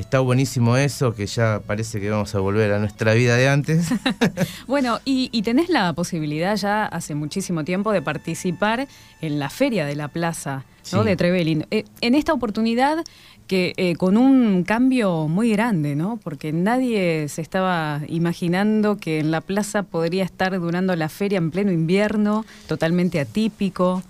Está 0.00 0.20
buenísimo 0.20 0.78
eso, 0.78 1.14
que 1.14 1.26
ya 1.26 1.60
parece 1.66 2.00
que 2.00 2.08
vamos 2.08 2.34
a 2.34 2.40
volver 2.40 2.72
a 2.72 2.78
nuestra 2.78 3.12
vida 3.12 3.36
de 3.36 3.50
antes. 3.50 3.90
bueno, 4.66 4.98
y, 5.04 5.42
tenés 5.42 5.68
la 5.68 5.92
posibilidad 5.92 6.56
ya 6.56 6.86
hace 6.86 7.14
muchísimo 7.14 7.64
tiempo 7.64 7.92
de 7.92 8.00
participar 8.00 8.88
en 9.20 9.38
la 9.38 9.50
feria 9.50 9.84
de 9.84 9.96
la 9.96 10.08
plaza 10.08 10.64
¿no? 10.92 11.04
de 11.04 11.16
Trevelin. 11.16 11.66
Eh, 11.70 11.84
en 12.00 12.14
esta 12.14 12.32
oportunidad 12.32 13.04
que 13.46 13.74
eh, 13.76 13.94
con 13.96 14.16
un 14.16 14.64
cambio 14.64 15.28
muy 15.28 15.50
grande, 15.50 15.96
¿no? 15.96 16.18
Porque 16.22 16.52
nadie 16.52 17.28
se 17.28 17.42
estaba 17.42 18.00
imaginando 18.08 18.96
que 18.96 19.18
en 19.18 19.30
la 19.30 19.42
plaza 19.42 19.82
podría 19.82 20.24
estar 20.24 20.58
durando 20.58 20.96
la 20.96 21.10
feria 21.10 21.36
en 21.36 21.50
pleno 21.50 21.72
invierno, 21.72 22.46
totalmente 22.68 23.20
atípico. 23.20 24.02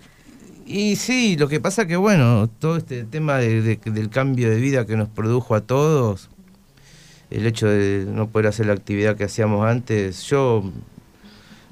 Y 0.72 0.94
sí, 0.94 1.36
lo 1.36 1.48
que 1.48 1.58
pasa 1.58 1.88
que 1.88 1.96
bueno, 1.96 2.48
todo 2.60 2.76
este 2.76 3.02
tema 3.02 3.38
del 3.38 4.08
cambio 4.08 4.48
de 4.48 4.60
vida 4.60 4.86
que 4.86 4.96
nos 4.96 5.08
produjo 5.08 5.56
a 5.56 5.62
todos, 5.62 6.30
el 7.28 7.44
hecho 7.44 7.66
de 7.66 8.06
no 8.06 8.28
poder 8.28 8.46
hacer 8.46 8.66
la 8.66 8.74
actividad 8.74 9.16
que 9.16 9.24
hacíamos 9.24 9.66
antes, 9.66 10.22
yo 10.28 10.62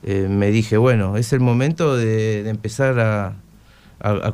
eh, 0.02 0.26
me 0.28 0.50
dije, 0.50 0.78
bueno, 0.78 1.16
es 1.16 1.32
el 1.32 1.38
momento 1.38 1.96
de, 1.96 2.48
empezar 2.48 2.98
a, 2.98 3.36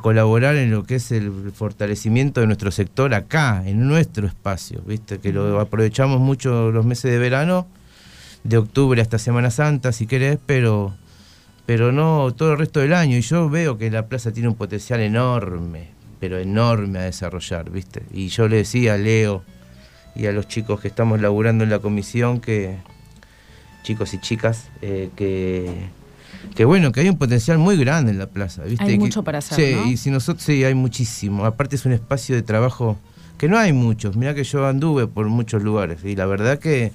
colaborar 0.01 0.57
en 0.57 0.71
lo 0.71 0.85
que 0.85 0.95
es 0.95 1.13
el 1.13 1.53
fortalecimiento 1.53 2.41
de 2.41 2.47
nuestro 2.47 2.71
sector 2.71 3.13
acá, 3.13 3.63
en 3.67 3.87
nuestro 3.87 4.27
espacio, 4.27 4.81
viste, 4.87 5.19
que 5.19 5.31
lo 5.35 5.61
aprovechamos 5.61 6.21
mucho 6.21 6.71
los 6.71 6.87
meses 6.87 7.13
de 7.13 7.19
verano, 7.19 7.67
de 8.45 8.57
octubre 8.57 9.03
hasta 9.03 9.19
Semana 9.19 9.51
Santa, 9.51 9.93
si 9.93 10.07
querés, 10.07 10.39
pero 10.47 10.95
pero 11.67 11.93
no 11.93 12.33
todo 12.35 12.53
el 12.53 12.59
resto 12.59 12.81
del 12.81 12.93
año. 12.93 13.17
Y 13.17 13.23
yo 13.23 13.49
veo 13.49 13.79
que 13.79 13.91
la 13.91 14.07
plaza 14.07 14.33
tiene 14.33 14.49
un 14.49 14.55
potencial 14.55 15.01
enorme, 15.01 15.89
pero 16.21 16.39
enorme 16.39 16.99
a 16.99 17.03
desarrollar, 17.03 17.71
¿viste? 17.71 18.03
Y 18.13 18.29
yo 18.29 18.49
le 18.49 18.57
decía 18.57 18.95
a 18.95 18.99
Leo 18.99 19.43
y 20.15 20.27
a 20.27 20.33
los 20.33 20.47
chicos 20.49 20.81
que 20.81 20.89
estamos 20.89 21.21
laburando 21.21 21.65
en 21.65 21.71
la 21.71 21.79
comisión 21.79 22.41
que, 22.41 22.77
chicos 23.83 24.15
y 24.15 24.19
chicas, 24.19 24.69
eh, 24.83 25.11
que, 25.17 25.89
que 26.55 26.65
bueno, 26.65 26.93
que 26.93 27.01
hay 27.01 27.09
un 27.09 27.19
potencial 27.19 27.59
muy 27.59 27.77
grande 27.77 28.13
en 28.13 28.19
la 28.19 28.27
plaza, 28.27 28.63
¿viste? 28.65 28.85
Hay 28.85 28.99
mucho 28.99 29.25
para 29.25 29.39
hacer, 29.39 29.57
Sí, 29.57 29.91
y 29.93 29.97
si 29.97 30.11
nosotros 30.11 30.45
sí, 30.45 30.65
hay 30.65 30.75
muchísimo. 30.75 31.45
Aparte 31.47 31.77
es 31.77 31.85
un 31.85 31.93
espacio 31.93 32.35
de 32.35 32.43
trabajo 32.43 32.99
que 33.39 33.49
no 33.49 33.59
hay 33.59 33.73
muchos. 33.73 34.17
Mirá 34.17 34.35
que 34.35 34.45
yo 34.45 34.67
anduve 34.67 35.07
por 35.07 35.27
muchos 35.29 35.63
lugares 35.63 36.05
y 36.05 36.15
la 36.15 36.27
verdad 36.27 36.59
que 36.59 36.93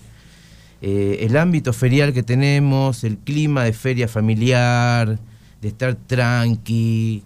eh, 0.82 1.20
el 1.22 1.36
ámbito 1.36 1.74
ferial 1.74 2.14
que 2.14 2.24
tenemos, 2.24 3.04
el 3.04 3.18
clima 3.18 3.66
de 3.66 3.74
feria 3.74 4.08
familiar, 4.08 5.20
de 5.62 5.68
estar 5.68 5.96
tranqui, 5.96 7.24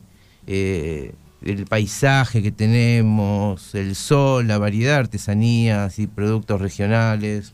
eh, 0.48 1.13
el 1.43 1.65
paisaje 1.65 2.41
que 2.41 2.51
tenemos, 2.51 3.75
el 3.75 3.95
sol, 3.95 4.48
la 4.48 4.57
variedad 4.57 4.93
de 4.93 5.00
artesanías 5.00 6.00
y 6.00 6.07
productos 6.07 6.62
regionales 6.62 7.53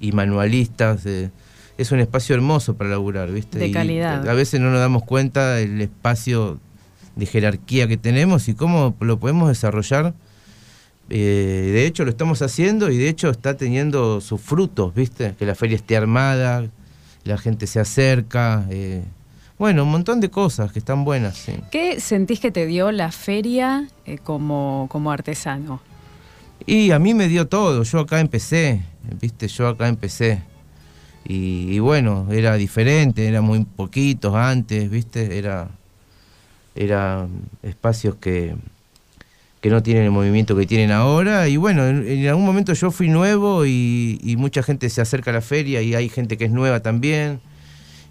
y 0.00 0.12
manualistas. 0.12 1.06
Eh, 1.06 1.30
es 1.78 1.92
un 1.92 2.00
espacio 2.00 2.34
hermoso 2.34 2.74
para 2.74 2.90
laburar, 2.90 3.30
¿viste? 3.30 3.58
De 3.58 3.70
calidad. 3.70 4.28
a 4.28 4.34
veces 4.34 4.60
no 4.60 4.70
nos 4.70 4.80
damos 4.80 5.04
cuenta 5.04 5.54
del 5.54 5.80
espacio 5.80 6.58
de 7.14 7.26
jerarquía 7.26 7.86
que 7.86 7.96
tenemos 7.96 8.48
y 8.48 8.54
cómo 8.54 8.96
lo 9.00 9.20
podemos 9.20 9.48
desarrollar 9.48 10.14
eh, 11.10 11.70
de 11.72 11.86
hecho 11.86 12.04
lo 12.04 12.10
estamos 12.10 12.40
haciendo 12.42 12.90
y 12.90 12.96
de 12.96 13.08
hecho 13.08 13.30
está 13.30 13.56
teniendo 13.56 14.20
sus 14.20 14.40
frutos, 14.40 14.94
¿viste? 14.94 15.34
Que 15.38 15.44
la 15.44 15.54
feria 15.54 15.76
esté 15.76 15.96
armada, 15.96 16.66
la 17.24 17.38
gente 17.38 17.66
se 17.66 17.80
acerca. 17.80 18.66
Eh, 18.70 19.02
bueno, 19.58 19.84
un 19.84 19.90
montón 19.90 20.20
de 20.20 20.30
cosas 20.30 20.72
que 20.72 20.78
están 20.78 21.04
buenas. 21.04 21.46
¿Qué 21.70 22.00
sentís 22.00 22.40
que 22.40 22.50
te 22.50 22.66
dio 22.66 22.90
la 22.90 23.12
feria 23.12 23.88
eh, 24.06 24.18
como, 24.18 24.88
como 24.90 25.10
artesano? 25.10 25.80
Y 26.66 26.90
a 26.92 26.98
mí 26.98 27.12
me 27.12 27.28
dio 27.28 27.46
todo, 27.46 27.82
yo 27.82 28.00
acá 28.00 28.20
empecé, 28.20 28.82
¿viste? 29.20 29.48
Yo 29.48 29.68
acá 29.68 29.88
empecé. 29.88 30.42
Y, 31.26 31.74
y 31.74 31.78
bueno, 31.78 32.26
era 32.30 32.54
diferente, 32.54 33.26
era 33.26 33.42
muy 33.42 33.64
poquitos 33.64 34.34
antes, 34.34 34.88
¿viste? 34.90 35.38
Era, 35.38 35.68
era 36.74 37.26
espacios 37.62 38.16
que, 38.16 38.56
que 39.64 39.70
no 39.70 39.82
tienen 39.82 40.04
el 40.04 40.10
movimiento 40.10 40.54
que 40.54 40.66
tienen 40.66 40.90
ahora. 40.90 41.48
Y 41.48 41.56
bueno, 41.56 41.86
en, 41.86 42.28
algún 42.28 42.44
momento 42.44 42.74
yo 42.74 42.90
fui 42.90 43.08
nuevo 43.08 43.64
y, 43.64 44.34
mucha 44.36 44.62
gente 44.62 44.90
se 44.90 45.00
acerca 45.00 45.30
a 45.30 45.34
la 45.34 45.40
feria 45.40 45.80
y 45.80 45.94
hay 45.94 46.10
gente 46.10 46.36
que 46.36 46.44
es 46.44 46.50
nueva 46.50 46.80
también. 46.80 47.40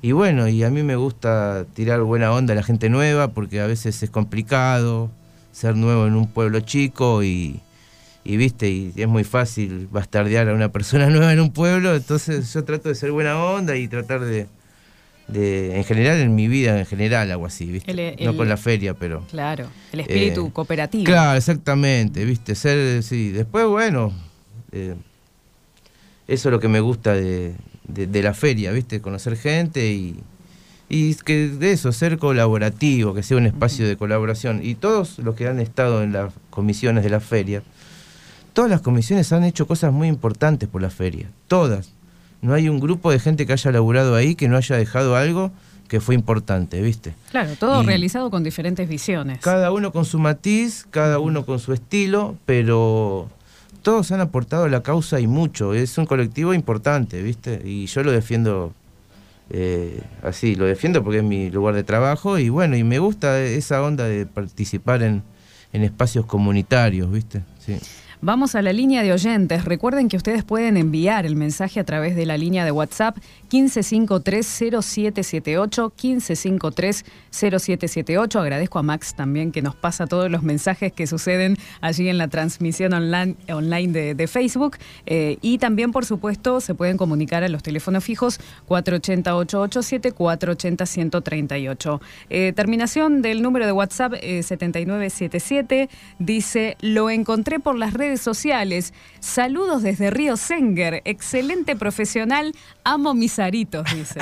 Y 0.02 0.14
bueno, 0.14 0.48
y 0.48 0.64
a 0.64 0.72
mí 0.72 0.82
me 0.82 0.96
gusta 0.96 1.68
tirar 1.76 2.02
buena 2.02 2.32
onda 2.32 2.54
a 2.54 2.56
la 2.56 2.64
gente 2.64 2.90
nueva 2.90 3.28
porque 3.28 3.62
a 3.62 3.68
veces 3.68 4.02
es 4.02 4.10
complicado 4.10 5.12
ser 5.52 5.76
nuevo 5.76 6.08
en 6.08 6.16
un 6.16 6.26
pueblo 6.28 6.60
chico 6.62 7.22
y, 7.22 7.60
y 8.24 8.36
viste, 8.36 8.72
y 8.72 8.92
es 8.96 9.08
muy 9.08 9.24
fácil 9.24 9.88
bastardear 9.92 10.50
a 10.50 10.56
una 10.56 10.70
persona 10.70 11.08
nueva 11.12 11.34
en 11.34 11.40
un 11.40 11.52
pueblo. 11.52 11.94
Entonces 11.94 12.52
yo 12.52 12.64
trato 12.64 12.90
de 12.90 12.96
ser 12.96 13.12
buena 13.12 13.38
onda 13.38 13.76
y 13.76 13.88
tratar 13.88 14.22
de, 14.22 14.48
en 15.32 15.84
general 15.84 16.20
en 16.20 16.36
mi 16.36 16.48
vida 16.48 16.77
en 16.77 16.86
general 16.86 17.32
algo 17.32 17.46
así, 17.46 17.65
¿viste? 17.65 18.15
no 18.20 18.36
con 18.36 18.50
la 18.50 18.58
feria, 18.58 18.94
pero 18.94 19.25
Claro, 19.30 19.68
el 19.92 20.01
espíritu 20.01 20.48
eh, 20.48 20.51
cooperativo. 20.51 21.06
Claro, 21.06 21.38
exactamente, 21.38 22.25
¿viste? 22.25 22.56
Ser 22.56 23.03
sí, 23.03 23.30
después 23.30 23.65
bueno, 23.65 24.13
eh, 24.72 24.96
eso 26.27 26.50
es 26.50 26.51
lo 26.51 26.60
que 26.60 26.68
me 26.68 26.80
gusta 26.80 27.13
de, 27.13 27.56
la 27.88 28.34
feria, 28.34 28.72
¿viste? 28.72 29.01
Conocer 29.01 29.38
gente 29.38 29.92
y 29.92 30.18
y 30.89 31.15
que 31.15 31.48
de 31.48 31.72
eso, 31.72 31.92
ser 31.92 32.20
colaborativo, 32.20 33.15
que 33.15 33.24
sea 33.24 33.38
un 33.38 33.48
espacio 33.48 33.88
de 33.88 33.98
colaboración. 33.98 34.60
Y 34.62 34.75
todos 34.75 35.18
los 35.18 35.34
que 35.34 35.48
han 35.48 35.60
estado 35.60 36.03
en 36.03 36.13
las 36.13 36.34
comisiones 36.51 37.03
de 37.03 37.10
la 37.10 37.20
feria, 37.20 37.63
todas 38.53 38.70
las 38.70 38.82
comisiones 38.82 39.32
han 39.34 39.44
hecho 39.44 39.65
cosas 39.65 39.92
muy 39.92 40.08
importantes 40.08 40.70
por 40.70 40.84
la 40.84 40.92
feria, 40.92 41.32
todas 41.48 41.93
no 42.44 42.54
hay 42.54 42.70
un 42.70 42.80
grupo 42.80 43.10
de 43.10 43.20
gente 43.20 43.48
que 43.48 43.54
haya 43.54 43.72
laburado 43.72 44.16
ahí 44.16 44.36
que 44.36 44.48
no 44.48 44.58
haya 44.58 44.76
dejado 44.76 45.16
algo 45.16 45.52
que 45.88 46.02
fue 46.02 46.14
importante, 46.14 46.82
¿viste? 46.82 47.14
Claro, 47.32 47.52
todo 47.60 47.84
realizado 47.84 48.30
con 48.30 48.44
diferentes 48.44 48.88
visiones. 48.90 49.40
Cada 49.40 49.72
uno 49.72 49.92
con 49.92 50.06
su 50.06 50.20
matiz, 50.20 50.86
cada 50.90 51.20
uno 51.20 51.46
con 51.46 51.60
su 51.60 51.72
estilo, 51.72 52.36
pero 52.46 53.30
todos 53.82 54.12
han 54.12 54.20
aportado 54.20 54.66
a 54.66 54.70
la 54.70 54.84
causa 54.84 55.20
y 55.20 55.28
mucho. 55.28 55.74
Es 55.74 55.98
un 55.98 56.06
colectivo 56.06 56.54
importante, 56.54 57.22
¿viste? 57.22 57.62
Y 57.64 57.86
yo 57.86 58.04
lo 58.04 58.12
defiendo 58.12 58.74
eh, 59.50 60.02
así, 60.22 60.56
lo 60.56 60.66
defiendo 60.66 61.04
porque 61.04 61.20
es 61.20 61.24
mi 61.24 61.50
lugar 61.50 61.76
de 61.76 61.84
trabajo 61.84 62.40
y 62.40 62.50
bueno, 62.50 62.76
y 62.76 62.84
me 62.84 63.00
gusta 63.00 63.40
esa 63.40 63.82
onda 63.84 64.06
de 64.06 64.26
participar 64.26 65.04
en, 65.04 65.22
en 65.72 65.84
espacios 65.84 66.26
comunitarios, 66.26 67.12
¿viste? 67.12 67.42
Sí. 67.60 67.78
Vamos 68.25 68.56
a 68.56 68.62
la 68.62 68.72
línea 68.72 69.03
de 69.03 69.12
oyentes. 69.12 69.65
Recuerden 69.65 70.08
que 70.08 70.15
ustedes 70.15 70.46
pueden 70.46 70.77
enviar 70.77 71.25
el 71.25 71.36
mensaje 71.36 71.82
a 71.82 71.84
través 71.84 72.15
de 72.15 72.25
la 72.25 72.38
línea 72.38 72.63
de 72.63 72.72
WhatsApp 72.72 73.18
1553-0778, 73.51 75.92
1553-0778. 77.32 78.39
Agradezco 78.39 78.80
a 78.80 78.82
Max 78.82 79.13
también 79.13 79.51
que 79.51 79.62
nos 79.62 79.75
pasa 79.75 80.08
todos 80.08 80.32
los 80.32 80.42
mensajes 80.42 80.94
que 80.94 81.06
suceden 81.06 81.58
allí 81.82 82.08
en 82.08 82.18
la 82.18 82.30
transmisión 82.30 82.94
online, 82.94 83.36
online 83.50 84.15
de, 84.15 84.27
Facebook. 84.27 84.77
Eh, 85.06 85.38
y 85.42 85.58
también, 85.58 85.92
por 85.92 86.06
supuesto, 86.06 86.62
se 86.62 86.75
pueden 86.75 86.96
comunicar 86.96 87.44
a 87.44 87.50
los 87.50 87.62
teléfonos 87.62 88.06
fijos 88.06 88.39
480-887, 88.70 90.13
480-138. 90.13 92.00
Eh, 92.30 92.53
terminación 92.56 93.22
del 93.22 93.42
número 93.42 93.65
de 93.65 93.74
WhatsApp 93.74 94.13
7977 94.13 95.82
eh, 95.82 95.89
dice, 96.20 96.77
lo 96.80 97.10
encontré 97.10 97.60
por 97.60 97.77
las 97.77 97.92
redes 97.92 98.12
sociales. 98.22 98.93
Saludos 99.20 99.84
desde 99.84 100.10
Río 100.10 100.38
Senger. 100.38 101.01
Excelente 101.05 101.75
profesional. 101.75 102.53
Amo 102.84 103.13
mis 103.13 103.39
aritos, 103.39 103.86
dice. 103.96 104.20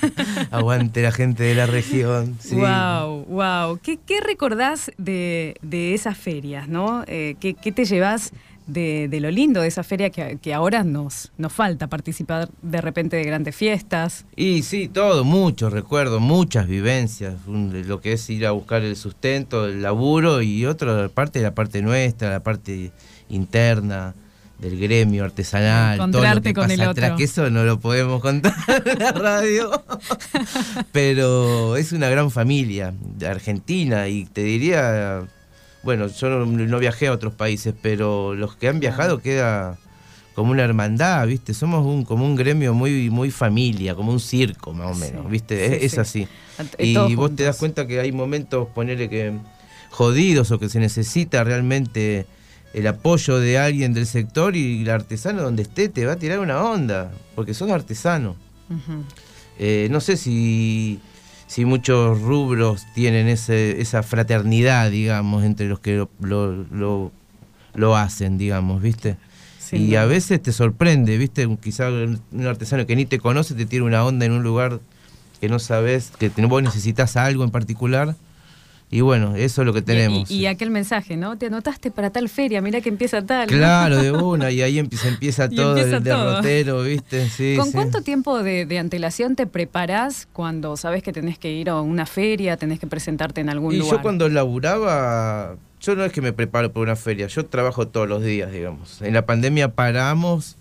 Aguante 0.50 1.02
la 1.02 1.12
gente 1.12 1.42
de 1.42 1.54
la 1.54 1.66
región. 1.66 2.36
Wow, 2.52 3.24
wow. 3.26 3.78
¿Qué, 3.82 4.20
recordás 4.20 4.90
de, 4.98 5.54
esas 5.94 6.16
ferias, 6.16 6.68
no? 6.68 7.04
Eh, 7.06 7.36
¿qué, 7.40 7.72
te 7.72 7.84
llevas 7.84 8.32
de, 8.66 9.18
lo 9.20 9.30
lindo 9.30 9.60
de 9.60 9.68
esa 9.68 9.82
feria 9.82 10.10
que, 10.10 10.54
ahora 10.54 10.84
nos, 10.84 11.32
nos 11.36 11.52
falta 11.52 11.88
participar 11.88 12.48
de 12.62 12.80
repente 12.80 13.16
de 13.16 13.24
grandes 13.24 13.54
fiestas. 13.54 14.24
Y 14.36 14.62
sí, 14.62 14.88
todo, 14.88 15.24
mucho 15.24 15.70
recuerdo, 15.70 16.20
muchas 16.20 16.66
vivencias, 16.66 17.34
lo 17.46 18.00
que 18.00 18.12
es 18.12 18.30
ir 18.30 18.46
a 18.46 18.52
buscar 18.52 18.82
el 18.82 18.96
sustento, 18.96 19.66
el 19.66 19.82
laburo 19.82 20.42
y 20.42 20.66
otra 20.66 21.08
parte 21.08 21.40
la 21.40 21.54
parte 21.54 21.82
nuestra, 21.82 22.30
la 22.30 22.42
parte 22.42 22.92
interna 23.28 24.14
del 24.58 24.78
gremio 24.78 25.24
artesanal, 25.24 25.98
todo 26.10 26.22
lo 26.22 26.40
que 26.40 26.54
con 26.54 26.68
pasa 26.68 26.90
atrás, 26.90 27.12
que 27.16 27.24
eso 27.24 27.50
no 27.50 27.64
lo 27.64 27.80
podemos 27.80 28.20
contar 28.20 28.54
en 28.86 28.98
la 28.98 29.12
radio. 29.12 29.84
Pero 30.92 31.76
es 31.76 31.92
una 31.92 32.08
gran 32.08 32.30
familia 32.30 32.94
de 32.98 33.26
Argentina 33.26 34.08
y 34.08 34.24
te 34.24 34.42
diría, 34.42 35.22
bueno, 35.82 36.06
yo 36.06 36.28
no, 36.46 36.78
viajé 36.78 37.08
a 37.08 37.12
otros 37.12 37.34
países, 37.34 37.74
pero 37.80 38.34
los 38.34 38.56
que 38.56 38.68
han 38.68 38.80
viajado 38.80 39.20
queda 39.20 39.76
como 40.34 40.50
una 40.50 40.62
hermandad, 40.62 41.26
¿viste? 41.26 41.52
Somos 41.52 41.84
un 41.84 42.04
como 42.04 42.24
un 42.24 42.34
gremio 42.34 42.74
muy 42.74 43.10
muy 43.10 43.30
familia, 43.30 43.94
como 43.94 44.10
un 44.12 44.20
circo 44.20 44.72
más 44.72 44.96
o 44.96 44.98
menos, 44.98 45.30
¿viste? 45.30 45.84
es, 45.84 45.98
así. 45.98 46.26
Y 46.78 47.14
vos 47.14 47.36
te 47.36 47.44
das 47.44 47.56
cuenta 47.56 47.86
que 47.86 48.00
hay 48.00 48.12
momentos, 48.12 48.68
ponerle 48.74 49.08
que 49.08 49.32
jodidos 49.90 50.50
o 50.50 50.58
que 50.58 50.68
se 50.68 50.80
necesita 50.80 51.44
realmente 51.44 52.26
el 52.74 52.88
apoyo 52.88 53.38
de 53.38 53.56
alguien 53.56 53.94
del 53.94 54.06
sector 54.06 54.56
y 54.56 54.82
el 54.82 54.90
artesano 54.90 55.42
donde 55.42 55.62
esté 55.62 55.88
te 55.88 56.04
va 56.04 56.12
a 56.12 56.16
tirar 56.16 56.40
una 56.40 56.62
onda, 56.62 57.12
porque 57.36 57.54
sos 57.54 57.70
artesano. 57.70 58.36
Eh, 59.58 59.86
no 59.92 60.00
sé 60.00 60.16
si, 60.16 60.98
si 61.46 61.64
muchos 61.64 62.20
rubros 62.20 62.82
tienen 62.94 63.28
ese, 63.28 63.80
esa 63.80 64.02
fraternidad, 64.02 64.90
digamos, 64.90 65.44
entre 65.44 65.68
los 65.68 65.78
que 65.78 65.96
lo, 65.96 66.10
lo, 66.20 67.12
lo, 67.74 67.96
hacen, 67.96 68.38
digamos, 68.38 68.82
¿viste? 68.82 69.16
y 69.70 69.94
a 69.96 70.04
veces 70.04 70.40
te 70.42 70.52
sorprende, 70.52 71.16
¿viste? 71.16 71.48
Quizá 71.60 71.88
un 71.88 72.46
artesano 72.46 72.86
que 72.86 72.94
ni 72.94 73.06
te 73.06 73.18
conoce 73.18 73.54
te 73.54 73.66
tira 73.66 73.82
una 73.82 74.04
onda 74.04 74.24
en 74.24 74.32
un 74.32 74.42
lugar 74.42 74.80
que 75.40 75.48
no 75.48 75.58
sabes, 75.58 76.12
que 76.18 76.28
vos 76.28 76.62
necesitas 76.62 77.16
algo 77.16 77.42
en 77.44 77.50
particular 77.50 78.14
y 78.94 79.00
bueno, 79.00 79.34
eso 79.34 79.62
es 79.62 79.66
lo 79.66 79.72
que 79.72 79.82
tenemos. 79.82 80.30
Y, 80.30 80.46
aquel 80.46 80.70
mensaje, 80.70 81.16
¿no? 81.16 81.36
Te 81.36 81.46
anotaste 81.46 81.90
para 81.90 82.10
tal 82.10 82.28
feria, 82.28 82.60
mira 82.60 82.80
que 82.80 82.90
empieza 82.90 83.26
tal. 83.26 83.48
Claro, 83.48 84.00
de 84.00 84.12
una, 84.22 84.52
y 84.52 84.62
ahí 84.62 84.78
empieza, 84.78 85.08
empieza 85.08 85.48
todo 85.48 85.76
el 85.76 86.04
derrotero, 86.04 86.80
¿viste? 86.84 87.28
Sí, 87.28 87.56
¿Con 87.58 87.72
cuánto 87.72 88.02
tiempo 88.02 88.40
de, 88.40 88.78
antelación 88.78 89.34
te 89.34 89.48
preparás 89.48 90.28
cuando 90.32 90.76
sabes 90.76 91.02
que 91.02 91.12
tenés 91.12 91.40
que 91.40 91.50
ir 91.50 91.70
a 91.70 91.80
una 91.80 92.06
feria, 92.06 92.56
tenés 92.56 92.78
que 92.78 92.86
presentarte 92.86 93.40
en 93.40 93.48
algún 93.48 93.76
lugar? 93.76 93.94
Y 93.94 93.96
yo 93.96 94.00
cuando 94.00 94.28
laburaba, 94.28 95.56
yo 95.80 95.96
no 95.96 96.04
es 96.04 96.12
que 96.12 96.20
me 96.20 96.32
preparo 96.32 96.70
por 96.70 96.84
una 96.84 96.94
feria, 96.94 97.26
yo 97.26 97.46
trabajo 97.46 97.88
todos 97.88 98.08
los 98.08 98.22
días, 98.22 98.52
digamos. 98.52 99.02
En 99.02 99.12
la 99.12 99.26
pandemia 99.26 99.72
paramos 99.72 100.56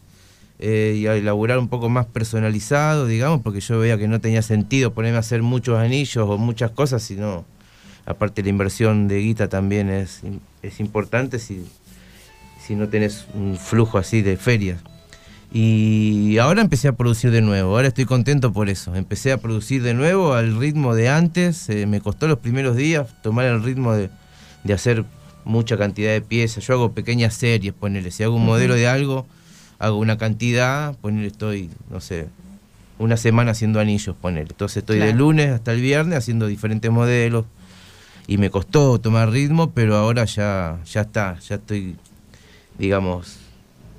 eh, 0.57 0.95
y 0.97 1.05
a 1.05 1.13
laburar 1.17 1.59
un 1.59 1.67
poco 1.67 1.87
más 1.87 2.07
personalizado, 2.07 3.05
digamos, 3.05 3.41
porque 3.43 3.59
yo 3.59 3.77
veía 3.77 3.95
que 3.99 4.07
no 4.07 4.19
tenía 4.19 4.41
sentido 4.41 4.91
ponerme 4.91 5.17
a 5.17 5.19
hacer 5.19 5.43
muchos 5.43 5.77
anillos 5.77 6.27
o 6.27 6.39
muchas 6.39 6.71
cosas, 6.71 7.03
sino 7.03 7.45
aparte 8.05 8.43
la 8.43 8.49
inversión 8.49 9.07
de 9.07 9.19
guita 9.19 9.49
también 9.49 9.89
es, 9.89 10.21
es 10.61 10.79
importante 10.79 11.39
si, 11.39 11.65
si 12.65 12.75
no 12.75 12.89
tenés 12.89 13.27
un 13.33 13.57
flujo 13.57 13.97
así 13.97 14.21
de 14.21 14.37
ferias. 14.37 14.81
Y 15.55 16.39
ahora 16.39 16.61
empecé 16.61 16.87
a 16.87 16.93
producir 16.93 17.29
de 17.29 17.41
nuevo, 17.41 17.75
ahora 17.75 17.87
estoy 17.87 18.05
contento 18.05 18.51
por 18.51 18.69
eso. 18.69 18.95
Empecé 18.95 19.31
a 19.31 19.37
producir 19.37 19.83
de 19.83 19.93
nuevo 19.93 20.33
al 20.33 20.57
ritmo 20.57 20.95
de 20.95 21.09
antes, 21.09 21.69
eh, 21.69 21.85
me 21.85 22.01
costó 22.01 22.27
los 22.27 22.39
primeros 22.39 22.75
días 22.75 23.21
tomar 23.21 23.45
el 23.45 23.61
ritmo 23.61 23.93
de, 23.93 24.09
de, 24.63 24.73
hacer 24.73 25.05
mucha 25.45 25.77
cantidad 25.77 26.11
de 26.11 26.21
piezas. 26.21 26.65
Yo 26.65 26.73
hago 26.73 26.93
pequeñas 26.93 27.35
series, 27.35 27.71
ponele, 27.71 28.09
si 28.09 28.23
hago 28.23 28.35
un 28.35 28.45
modelo 28.45 28.73
de 28.73 28.87
algo, 28.87 29.27
hago 29.77 29.99
una 29.99 30.17
cantidad, 30.17 30.97
ponele, 30.97 31.27
estoy, 31.27 31.69
no 31.91 32.01
sé, 32.01 32.29
una 32.97 33.15
semana 33.15 33.51
haciendo 33.51 33.79
anillos, 33.79 34.15
ponele. 34.19 34.47
Entonces 34.49 34.77
estoy 34.77 34.97
de 34.97 35.13
lunes 35.13 35.51
hasta 35.51 35.71
el 35.71 35.81
viernes 35.81 36.17
haciendo 36.17 36.47
diferentes 36.47 36.89
modelos, 36.89 37.45
y 38.27 38.37
me 38.37 38.49
costó 38.49 38.99
tomar 38.99 39.29
ritmo, 39.29 39.71
pero 39.71 39.95
ahora 39.95 40.25
ya, 40.25 40.79
ya 40.85 41.01
está, 41.01 41.39
ya 41.39 41.55
estoy, 41.55 41.95
digamos, 42.77 43.43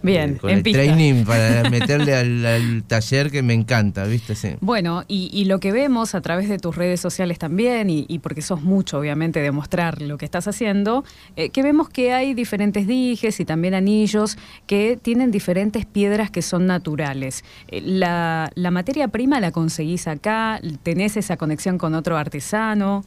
Bien, 0.05 0.35
eh, 0.35 0.37
con 0.37 0.51
el 0.51 0.63
training 0.63 1.25
para 1.25 1.71
meterle 1.71 2.15
al, 2.15 2.85
taller 2.87 3.31
que 3.31 3.43
me 3.43 3.55
encanta, 3.55 4.05
¿viste? 4.05 4.35
Sí. 4.35 4.51
Bueno, 4.61 5.03
y, 5.09 5.45
lo 5.47 5.61
que 5.61 5.73
vemos 5.73 6.15
a 6.15 6.21
través 6.21 6.49
de 6.51 6.59
tus 6.59 6.77
redes 6.77 7.01
sociales 7.01 7.39
también, 7.39 7.89
y, 7.89 8.19
porque 8.19 8.43
sos 8.43 8.63
mucho, 8.63 8.99
obviamente, 8.99 9.41
de 9.41 9.51
mostrar 9.51 10.03
lo 10.03 10.19
que 10.19 10.27
estás 10.27 10.47
haciendo, 10.47 11.05
eh, 11.37 11.49
que 11.49 11.63
vemos 11.63 11.89
que 11.89 12.13
hay 12.13 12.35
diferentes 12.35 12.87
dijes 12.87 13.41
y 13.41 13.47
también 13.47 13.73
anillos 13.73 14.37
que 14.67 14.99
tienen 15.01 15.31
diferentes 15.31 15.87
piedras 15.87 16.31
que 16.31 16.43
son 16.43 16.67
naturales. 16.67 17.43
Eh, 17.69 17.81
la, 17.81 18.51
la 18.55 18.71
materia 18.71 19.09
prima 19.09 19.41
la 19.41 19.53
conseguís 19.53 20.07
acá, 20.07 20.61
tenés 20.83 21.17
esa 21.17 21.39
conexión 21.39 21.79
con 21.79 21.95
otro 21.95 22.19
artesano. 22.19 23.05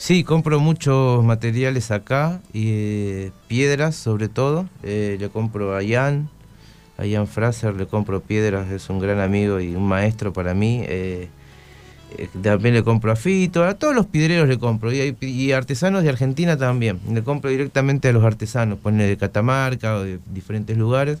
Sí, 0.00 0.24
compro 0.24 0.60
muchos 0.60 1.22
materiales 1.22 1.90
acá, 1.90 2.40
y 2.54 2.68
eh, 2.68 3.32
piedras 3.48 3.94
sobre 3.96 4.30
todo. 4.30 4.66
Eh, 4.82 5.18
le 5.20 5.28
compro 5.28 5.76
a 5.76 5.82
Jan, 5.86 6.30
a 6.96 7.02
Jan 7.06 7.26
Fraser, 7.26 7.74
le 7.74 7.84
compro 7.84 8.22
piedras, 8.22 8.70
es 8.70 8.88
un 8.88 8.98
gran 8.98 9.20
amigo 9.20 9.60
y 9.60 9.74
un 9.74 9.86
maestro 9.86 10.32
para 10.32 10.54
mí. 10.54 10.80
Eh, 10.88 11.28
también 12.42 12.76
le 12.76 12.82
compro 12.82 13.12
a 13.12 13.16
Fito, 13.16 13.62
a 13.62 13.74
todos 13.74 13.94
los 13.94 14.06
piedreros 14.06 14.48
le 14.48 14.58
compro, 14.58 14.90
y, 14.90 15.52
artesanos 15.52 16.02
de 16.02 16.08
Argentina 16.08 16.56
también. 16.56 16.98
Le 17.12 17.22
compro 17.22 17.50
directamente 17.50 18.08
a 18.08 18.12
los 18.14 18.24
artesanos, 18.24 18.78
pone 18.78 19.04
de 19.04 19.18
Catamarca 19.18 19.96
o 19.96 20.02
de 20.04 20.18
diferentes 20.32 20.78
lugares. 20.78 21.18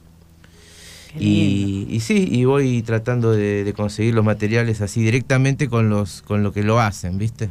Y, 1.18 1.98
sí, 2.00 2.26
y 2.32 2.46
voy 2.46 2.80
tratando 2.80 3.32
de, 3.32 3.62
de, 3.62 3.72
conseguir 3.74 4.14
los 4.14 4.24
materiales 4.24 4.80
así 4.80 5.02
directamente 5.02 5.68
con 5.68 5.90
los 5.90 6.22
con 6.22 6.42
lo 6.42 6.52
que 6.52 6.62
lo 6.62 6.80
hacen, 6.80 7.18
¿viste? 7.18 7.50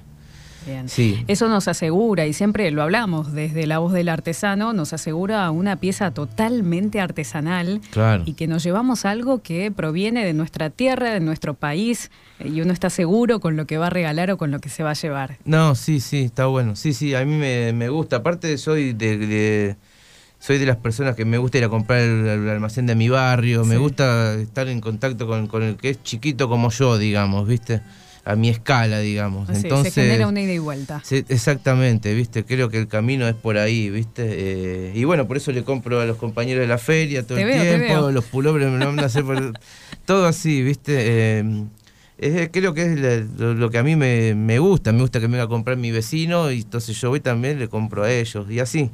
Sí. 0.87 1.23
Eso 1.27 1.49
nos 1.49 1.67
asegura, 1.67 2.25
y 2.25 2.33
siempre 2.33 2.69
lo 2.71 2.81
hablamos 2.81 3.33
desde 3.33 3.65
la 3.67 3.79
voz 3.79 3.93
del 3.93 4.09
artesano, 4.09 4.73
nos 4.73 4.93
asegura 4.93 5.49
una 5.51 5.77
pieza 5.77 6.11
totalmente 6.11 6.99
artesanal 6.99 7.81
y 8.25 8.33
que 8.33 8.47
nos 8.47 8.63
llevamos 8.63 9.05
algo 9.05 9.41
que 9.41 9.71
proviene 9.71 10.25
de 10.25 10.33
nuestra 10.33 10.69
tierra, 10.69 11.11
de 11.11 11.19
nuestro 11.19 11.53
país, 11.53 12.11
y 12.43 12.61
uno 12.61 12.73
está 12.73 12.89
seguro 12.89 13.39
con 13.39 13.55
lo 13.57 13.65
que 13.65 13.77
va 13.77 13.87
a 13.87 13.89
regalar 13.89 14.31
o 14.31 14.37
con 14.37 14.51
lo 14.51 14.59
que 14.59 14.69
se 14.69 14.83
va 14.83 14.91
a 14.91 14.93
llevar. 14.93 15.37
No, 15.45 15.75
sí, 15.75 15.99
sí, 15.99 16.23
está 16.23 16.45
bueno. 16.45 16.75
Sí, 16.75 16.93
sí, 16.93 17.15
a 17.15 17.25
mí 17.25 17.35
me, 17.35 17.89
gusta. 17.89 18.17
Aparte 18.17 18.57
soy 18.57 18.93
de, 18.93 19.75
soy 20.39 20.57
de 20.57 20.65
las 20.65 20.77
personas 20.77 21.15
que 21.15 21.25
me 21.25 21.37
gusta 21.37 21.57
ir 21.57 21.63
a 21.63 21.69
comprar 21.69 21.99
el, 22.01 22.49
almacén 22.49 22.85
de 22.85 22.95
mi 22.95 23.09
barrio, 23.09 23.65
me 23.65 23.77
gusta 23.77 24.35
estar 24.35 24.67
en 24.67 24.81
contacto 24.81 25.27
con, 25.27 25.47
con 25.47 25.63
el 25.63 25.77
que 25.77 25.89
es 25.89 26.03
chiquito 26.03 26.47
como 26.47 26.69
yo, 26.69 26.97
digamos, 26.97 27.47
¿viste? 27.47 27.81
A 28.29 28.35
mi 28.35 28.49
escala, 28.49 28.99
digamos. 28.99 29.49
Entonces, 29.49 29.91
se 29.91 30.03
genera 30.03 30.27
una 30.27 30.39
ida 30.39 30.53
y 30.53 30.59
vuelta. 30.59 31.01
exactamente, 31.09 32.13
¿viste? 32.13 32.45
Creo 32.45 32.69
que 32.69 32.77
el 32.77 32.87
camino 32.87 33.27
es 33.27 33.33
por 33.33 33.57
ahí, 33.57 33.89
¿viste? 33.89 34.23
Eh, 34.27 34.91
y 34.93 35.03
bueno, 35.03 35.27
por 35.27 35.37
eso 35.37 35.51
le 35.51 35.63
compro 35.63 35.99
a 35.99 36.05
los 36.05 36.17
compañeros 36.17 36.61
de 36.61 36.67
la 36.67 36.77
feria 36.77 37.25
todo 37.25 37.39
el 37.39 37.49
tiempo, 37.49 38.11
los 38.11 38.25
pulobres 38.25 38.69
me 38.69 38.77
lo 38.77 38.85
van 38.85 38.99
a 38.99 39.05
hacer 39.05 39.23
por, 39.23 39.53
todo 40.05 40.27
así, 40.27 40.61
¿viste? 40.61 41.39
Eh, 42.19 42.49
creo 42.51 42.75
que 42.75 42.93
es 42.93 43.25
lo, 43.39 43.71
que 43.71 43.79
a 43.79 43.83
mí 43.83 43.95
me, 43.95 44.35
me, 44.35 44.59
gusta, 44.59 44.91
me 44.91 45.01
gusta 45.01 45.19
que 45.19 45.27
me 45.27 45.33
venga 45.33 45.45
a 45.45 45.47
comprar 45.47 45.77
mi 45.77 45.89
vecino 45.89 46.51
y 46.51 46.61
entonces 46.61 47.01
yo 47.01 47.09
voy 47.09 47.21
también 47.21 47.57
le 47.57 47.67
compro 47.67 48.03
a 48.03 48.11
ellos 48.11 48.45
y 48.51 48.59
así. 48.59 48.91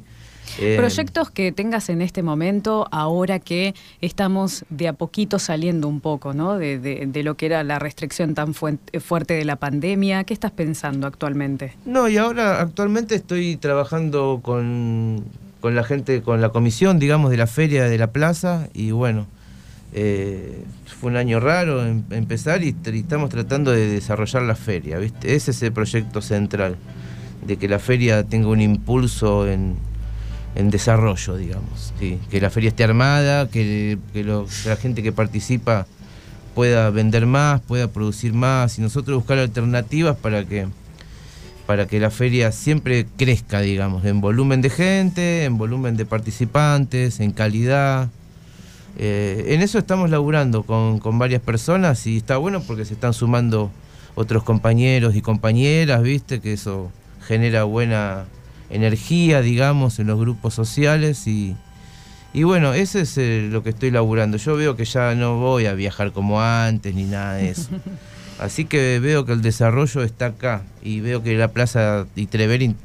Eh, 0.58 0.76
Proyectos 0.76 1.30
que 1.30 1.52
tengas 1.52 1.88
en 1.88 2.02
este 2.02 2.22
momento, 2.22 2.88
ahora 2.90 3.38
que 3.38 3.74
estamos 4.00 4.64
de 4.70 4.88
a 4.88 4.92
poquito 4.92 5.38
saliendo 5.38 5.88
un 5.88 6.00
poco 6.00 6.32
¿no? 6.32 6.56
de, 6.56 7.22
lo 7.24 7.36
que 7.36 7.46
era 7.46 7.62
la 7.62 7.78
restricción 7.78 8.34
tan 8.34 8.54
fuerte 8.54 9.34
de 9.34 9.44
la 9.44 9.56
pandemia, 9.56 10.24
¿qué 10.24 10.34
estás 10.34 10.52
pensando 10.52 11.06
actualmente? 11.06 11.74
No, 11.84 12.08
y 12.08 12.16
ahora 12.16 12.60
actualmente 12.60 13.14
estoy 13.14 13.56
trabajando 13.56 14.40
con, 14.42 15.24
la 15.62 15.84
gente, 15.84 16.22
con 16.22 16.40
la 16.40 16.50
comisión, 16.50 16.98
digamos, 16.98 17.30
de 17.30 17.36
la 17.36 17.46
feria 17.46 17.84
de 17.84 17.98
la 17.98 18.12
plaza, 18.12 18.68
y 18.72 18.92
bueno, 18.92 19.26
eh, 19.92 20.62
fue 21.00 21.10
un 21.10 21.16
año 21.16 21.40
raro 21.40 21.84
em, 21.84 22.02
empezar 22.10 22.62
y, 22.62 22.74
y, 22.92 22.98
estamos 22.98 23.30
tratando 23.30 23.72
de 23.72 23.88
desarrollar 23.88 24.42
la 24.42 24.54
feria, 24.54 24.98
¿viste? 24.98 25.34
Ese 25.34 25.50
es 25.50 25.62
el 25.62 25.72
proyecto 25.72 26.22
central, 26.22 26.76
de 27.46 27.56
que 27.56 27.68
la 27.68 27.78
feria 27.78 28.24
tenga 28.24 28.48
un 28.48 28.60
impulso 28.60 29.46
en 29.46 29.76
en 30.56 30.70
desarrollo, 30.70 31.36
digamos. 31.36 31.92
Que 31.98 32.40
la 32.40 32.50
feria 32.50 32.68
esté 32.68 32.82
armada, 32.82 33.48
que, 33.48 33.98
la 34.64 34.76
gente 34.76 35.02
que 35.02 35.12
participa 35.12 35.86
pueda 36.54 36.90
vender 36.90 37.26
más, 37.26 37.60
pueda 37.60 37.88
producir 37.88 38.32
más 38.32 38.78
y 38.78 38.82
nosotros 38.82 39.18
buscar 39.18 39.38
alternativas 39.38 40.16
para 40.16 40.44
que 40.44 40.66
para 41.66 41.88
que 41.88 41.98
la 41.98 42.10
feria 42.10 42.52
siempre 42.52 43.08
crezca, 43.16 43.60
digamos, 43.60 44.04
en 44.04 44.20
volumen 44.20 44.62
de 44.62 44.70
gente, 44.70 45.42
en 45.42 45.58
volumen 45.58 45.96
de 45.96 46.06
participantes, 46.06 47.18
en 47.18 47.32
calidad. 47.32 48.08
Eh, 48.98 49.46
en 49.48 49.62
eso 49.62 49.76
estamos 49.76 50.08
laburando 50.08 50.62
con, 50.62 51.00
con, 51.00 51.18
varias 51.18 51.42
personas 51.42 52.06
y 52.06 52.18
está 52.18 52.36
bueno 52.36 52.62
porque 52.62 52.84
se 52.84 52.94
están 52.94 53.12
sumando 53.14 53.72
otros 54.14 54.44
compañeros 54.44 55.16
y 55.16 55.22
compañeras, 55.22 56.02
viste, 56.02 56.40
que 56.40 56.52
eso 56.52 56.92
genera 57.26 57.64
buena, 57.64 58.26
energía, 58.70 59.40
digamos, 59.42 59.98
en 59.98 60.08
los 60.08 60.18
grupos 60.18 60.54
sociales 60.54 61.26
y, 61.26 61.56
y 62.32 62.42
bueno, 62.42 62.74
eso 62.74 62.98
es 62.98 63.16
eh, 63.18 63.48
lo 63.50 63.62
que 63.62 63.70
estoy 63.70 63.90
laburando. 63.90 64.36
Yo 64.36 64.56
veo 64.56 64.76
que 64.76 64.84
ya 64.84 65.14
no 65.14 65.38
voy 65.38 65.66
a 65.66 65.74
viajar 65.74 66.12
como 66.12 66.40
antes 66.40 66.94
ni 66.94 67.04
nada 67.04 67.34
de 67.34 67.50
eso. 67.50 67.68
Así 68.38 68.66
que 68.66 69.00
veo 69.00 69.24
que 69.24 69.32
el 69.32 69.40
desarrollo 69.40 70.02
está 70.02 70.26
acá 70.26 70.62
y 70.82 71.00
veo 71.00 71.22
que 71.22 71.36
la 71.36 71.48
Plaza 71.48 72.06
de 72.14 72.26
Treverin 72.26 72.76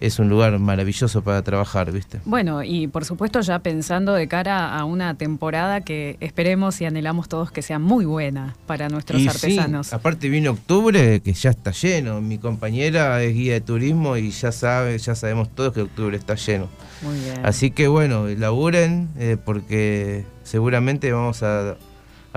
es 0.00 0.18
un 0.18 0.28
lugar 0.28 0.58
maravilloso 0.58 1.22
para 1.22 1.42
trabajar, 1.42 1.92
¿viste? 1.92 2.20
Bueno, 2.24 2.62
y 2.62 2.86
por 2.86 3.04
supuesto 3.04 3.40
ya 3.40 3.58
pensando 3.60 4.14
de 4.14 4.28
cara 4.28 4.76
a 4.76 4.84
una 4.84 5.14
temporada 5.14 5.80
que 5.80 6.16
esperemos 6.20 6.80
y 6.80 6.84
anhelamos 6.84 7.28
todos 7.28 7.50
que 7.50 7.62
sea 7.62 7.78
muy 7.78 8.04
buena 8.04 8.56
para 8.66 8.88
nuestros 8.88 9.26
artesanos. 9.26 9.92
aparte 9.92 10.28
viene 10.28 10.48
octubre 10.48 11.20
que 11.20 11.32
ya 11.32 11.50
está 11.50 11.70
lleno. 11.72 12.20
Mi 12.20 12.38
compañera 12.38 13.22
es 13.22 13.34
guía 13.34 13.54
de 13.54 13.60
turismo 13.60 14.16
y 14.16 14.30
ya 14.30 14.52
sabe, 14.52 14.98
ya 14.98 15.14
sabemos 15.14 15.48
todos 15.54 15.72
que 15.72 15.82
octubre 15.82 16.16
está 16.16 16.34
lleno. 16.34 16.68
Muy 17.02 17.18
bien. 17.18 17.40
Así 17.44 17.70
que 17.70 17.88
bueno, 17.88 18.26
laburen 18.28 19.08
eh, 19.18 19.36
porque 19.42 20.24
seguramente 20.42 21.12
vamos 21.12 21.42
a, 21.42 21.76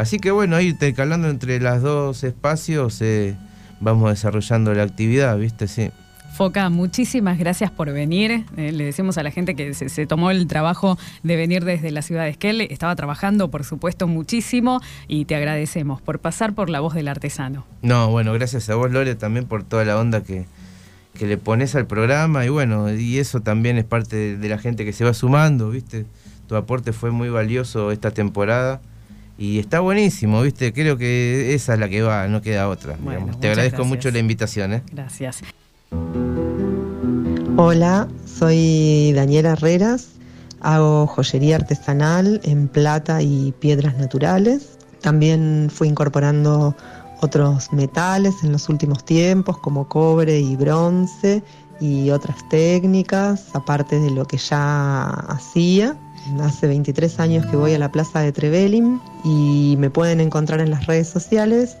Así 0.00 0.18
que 0.18 0.30
bueno, 0.30 0.56
ahí 0.56 0.68
intercalando 0.68 1.28
entre 1.28 1.60
los 1.60 1.82
dos 1.82 2.24
espacios 2.24 3.02
eh, 3.02 3.36
vamos 3.80 4.08
desarrollando 4.08 4.72
la 4.72 4.82
actividad, 4.82 5.36
¿viste? 5.36 5.68
Sí. 5.68 5.90
Foca, 6.32 6.70
muchísimas 6.70 7.38
gracias 7.38 7.70
por 7.70 7.92
venir. 7.92 8.46
Eh, 8.56 8.72
le 8.72 8.84
decimos 8.84 9.18
a 9.18 9.22
la 9.22 9.30
gente 9.30 9.54
que 9.54 9.74
se, 9.74 10.06
tomó 10.06 10.30
el 10.30 10.46
trabajo 10.46 10.98
de 11.22 11.36
venir 11.36 11.66
desde 11.66 11.90
la 11.90 12.00
ciudad 12.00 12.24
de 12.24 12.30
Esquel. 12.30 12.62
Estaba 12.62 12.96
trabajando, 12.96 13.50
por 13.50 13.62
supuesto, 13.62 14.06
muchísimo 14.06 14.80
y 15.06 15.26
te 15.26 15.36
agradecemos 15.36 16.00
por 16.00 16.18
pasar 16.18 16.54
por 16.54 16.70
la 16.70 16.80
voz 16.80 16.94
del 16.94 17.06
artesano. 17.06 17.66
No, 17.82 18.08
bueno, 18.10 18.32
gracias 18.32 18.70
a 18.70 18.76
vos, 18.76 18.90
Lore, 18.90 19.16
también 19.16 19.44
por 19.44 19.64
toda 19.64 19.84
la 19.84 19.98
onda 19.98 20.22
que, 20.22 20.46
que 21.12 21.26
le 21.26 21.36
pones 21.36 21.74
al 21.74 21.86
programa 21.86 22.46
y 22.46 22.48
bueno, 22.48 22.90
y 22.90 23.18
eso 23.18 23.40
también 23.40 23.76
es 23.76 23.84
parte 23.84 24.38
de 24.38 24.48
la 24.48 24.56
gente 24.56 24.86
que 24.86 24.94
se 24.94 25.04
va 25.04 25.12
sumando, 25.12 25.68
¿viste? 25.68 26.06
Tu 26.46 26.56
aporte 26.56 26.94
fue 26.94 27.10
muy 27.10 27.28
valioso 27.28 27.92
esta 27.92 28.12
temporada 28.12 28.80
y 29.40 29.58
está 29.58 29.80
buenísimo, 29.80 30.42
¿viste? 30.42 30.70
Creo 30.74 30.98
que 30.98 31.54
esa 31.54 31.72
es 31.72 31.80
la 31.80 31.88
que 31.88 32.02
va, 32.02 32.28
no 32.28 32.42
queda 32.42 32.68
otra. 32.68 32.98
Te 33.40 33.48
agradezco 33.48 33.86
mucho 33.86 34.10
la 34.10 34.18
invitación. 34.18 34.74
¿eh? 34.74 34.82
Gracias. 34.92 35.40
Hola, 37.56 38.06
soy 38.26 39.14
Daniela 39.14 39.52
Herreras. 39.52 40.08
Hago 40.60 41.06
joyería 41.06 41.56
artesanal 41.56 42.42
en 42.44 42.68
plata 42.68 43.22
y 43.22 43.52
piedras 43.60 43.96
naturales. 43.96 44.76
También 45.00 45.70
fui 45.72 45.88
incorporando 45.88 46.76
otros 47.22 47.72
metales 47.72 48.34
en 48.42 48.52
los 48.52 48.68
últimos 48.68 49.06
tiempos, 49.06 49.56
como 49.56 49.88
cobre 49.88 50.38
y 50.38 50.54
bronce 50.54 51.42
y 51.80 52.10
otras 52.10 52.46
técnicas, 52.50 53.46
aparte 53.54 53.98
de 53.98 54.10
lo 54.10 54.26
que 54.26 54.36
ya 54.36 55.08
hacía. 55.08 55.96
Hace 56.42 56.66
23 56.66 57.18
años 57.20 57.46
que 57.46 57.56
voy 57.56 57.74
a 57.74 57.78
la 57.78 57.90
plaza 57.90 58.20
de 58.20 58.32
Trevelin 58.32 59.00
y 59.24 59.76
me 59.78 59.90
pueden 59.90 60.20
encontrar 60.20 60.60
en 60.60 60.70
las 60.70 60.86
redes 60.86 61.08
sociales 61.08 61.76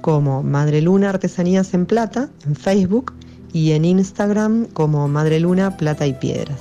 como 0.00 0.42
Madre 0.42 0.80
Luna 0.80 1.10
Artesanías 1.10 1.74
en 1.74 1.86
Plata 1.86 2.28
en 2.46 2.54
Facebook 2.54 3.14
y 3.52 3.72
en 3.72 3.84
Instagram 3.84 4.66
como 4.66 5.08
Madre 5.08 5.40
Luna 5.40 5.76
Plata 5.76 6.06
y 6.06 6.12
Piedras. 6.14 6.60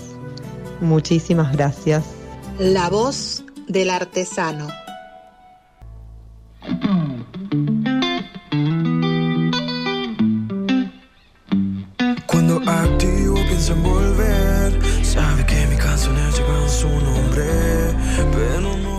Muchísimas 0.81 1.51
gracias. 1.53 2.03
La 2.59 2.89
voz 2.89 3.43
del 3.67 3.89
artesano. 3.89 4.67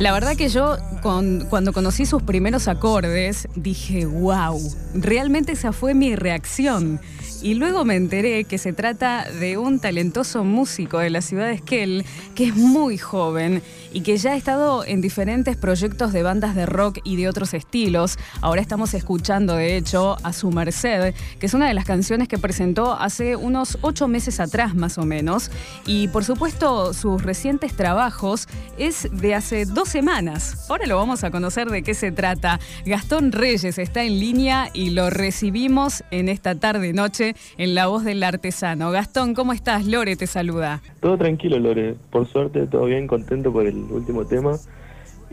La 0.01 0.13
verdad 0.13 0.37
que 0.37 0.49
yo 0.49 0.77
cuando 1.05 1.73
conocí 1.75 2.07
sus 2.07 2.23
primeros 2.23 2.67
acordes 2.67 3.47
dije, 3.55 4.07
wow, 4.07 4.59
realmente 4.95 5.53
esa 5.53 5.73
fue 5.73 5.93
mi 5.93 6.17
reacción. 6.17 6.99
Y 7.43 7.53
luego 7.53 7.85
me 7.85 7.97
enteré 7.97 8.45
que 8.45 8.57
se 8.57 8.73
trata 8.73 9.31
de 9.31 9.59
un 9.59 9.79
talentoso 9.79 10.45
músico 10.45 10.99
de 10.99 11.11
la 11.11 11.21
ciudad 11.21 11.49
de 11.49 11.53
Esquel, 11.53 12.07
que 12.35 12.47
es 12.47 12.57
muy 12.57 12.97
joven 12.97 13.63
y 13.93 14.01
que 14.01 14.17
ya 14.17 14.33
ha 14.33 14.37
estado 14.37 14.83
en 14.83 15.03
diferentes 15.03 15.55
proyectos 15.55 16.15
de 16.15 16.23
bandas 16.23 16.55
de 16.55 16.65
rock 16.65 17.01
y 17.05 17.17
de 17.17 17.29
otros 17.29 17.53
estilos. 17.53 18.19
Ahora 18.41 18.63
estamos 18.63 18.95
escuchando, 18.95 19.57
de 19.57 19.77
hecho, 19.77 20.17
a 20.23 20.33
Su 20.33 20.51
Merced, 20.53 21.15
que 21.39 21.45
es 21.45 21.53
una 21.53 21.69
de 21.69 21.75
las 21.75 21.85
canciones 21.85 22.29
que 22.29 22.39
presentó 22.39 22.95
hace 22.95 23.37
unos 23.37 23.77
ocho 23.83 24.09
meses 24.09 24.41
atrás, 24.41 24.75
más 24.75 24.97
o 24.97 25.05
menos. 25.05 25.51
Y 25.85 26.09
por 26.09 26.25
supuesto, 26.25 26.95
sus 26.95 27.23
recientes 27.23 27.77
trabajos 27.77 28.49
es 28.79 29.09
de 29.13 29.35
hace 29.35 29.67
dos 29.67 29.91
semanas. 29.91 30.65
Ahora 30.71 30.87
lo 30.87 30.94
vamos 30.97 31.25
a 31.25 31.31
conocer 31.31 31.69
de 31.69 31.83
qué 31.83 31.95
se 31.95 32.13
trata. 32.13 32.61
Gastón 32.87 33.33
Reyes 33.33 33.79
está 33.79 34.05
en 34.05 34.21
línea 34.21 34.69
y 34.73 34.91
lo 34.91 35.11
recibimos 35.11 36.05
en 36.11 36.29
esta 36.29 36.55
tarde-noche 36.55 37.35
en 37.59 37.75
La 37.75 37.87
Voz 37.87 38.05
del 38.05 38.23
Artesano. 38.23 38.91
Gastón, 38.91 39.35
¿cómo 39.35 39.53
estás? 39.53 39.87
Lore 39.87 40.17
te 40.17 40.27
saluda. 40.27 40.83
Todo 41.01 41.19
tranquilo, 41.19 41.59
Lore. 41.59 41.95
Por 42.11 42.27
suerte, 42.27 42.67
todo 42.67 42.87
bien, 42.87 43.07
contento 43.07 43.53
por 43.53 43.67
el 43.67 43.77
último 43.77 44.25
tema. 44.25 44.59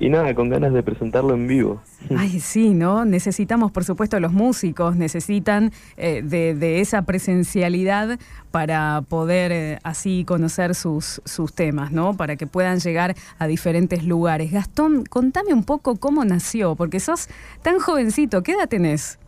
Y 0.02 0.10
nada, 0.10 0.34
con 0.34 0.50
ganas 0.50 0.74
de 0.74 0.82
presentarlo 0.82 1.36
en 1.36 1.46
vivo. 1.46 1.80
Ay, 2.18 2.40
sí, 2.40 2.74
¿no? 2.74 3.06
Necesitamos, 3.06 3.72
por 3.72 3.84
supuesto, 3.84 4.20
los 4.20 4.34
músicos 4.34 4.96
necesitan 4.96 5.72
eh, 5.96 6.24
de, 6.24 6.82
esa 6.82 7.04
presencialidad 7.04 8.18
para 8.50 9.04
poder 9.08 9.52
eh, 9.52 9.80
así 9.84 10.26
conocer 10.26 10.74
sus, 10.74 11.22
sus 11.24 11.54
temas, 11.54 11.92
¿no? 11.92 12.18
Para 12.18 12.36
que 12.36 12.48
puedan 12.48 12.80
llegar 12.80 13.16
a 13.38 13.46
diferentes 13.46 14.04
lugares. 14.04 14.52
Gastón, 14.52 15.04
contame 15.06 15.54
un 15.54 15.64
poco 15.64 15.96
cómo 15.98 16.26
nació, 16.26 16.76
porque 16.76 17.00
sos 17.00 17.30
tan 17.62 17.78
jovencito. 17.78 18.42
¿Qué 18.42 18.54
edad 18.54 18.68
tenés? 18.68 19.20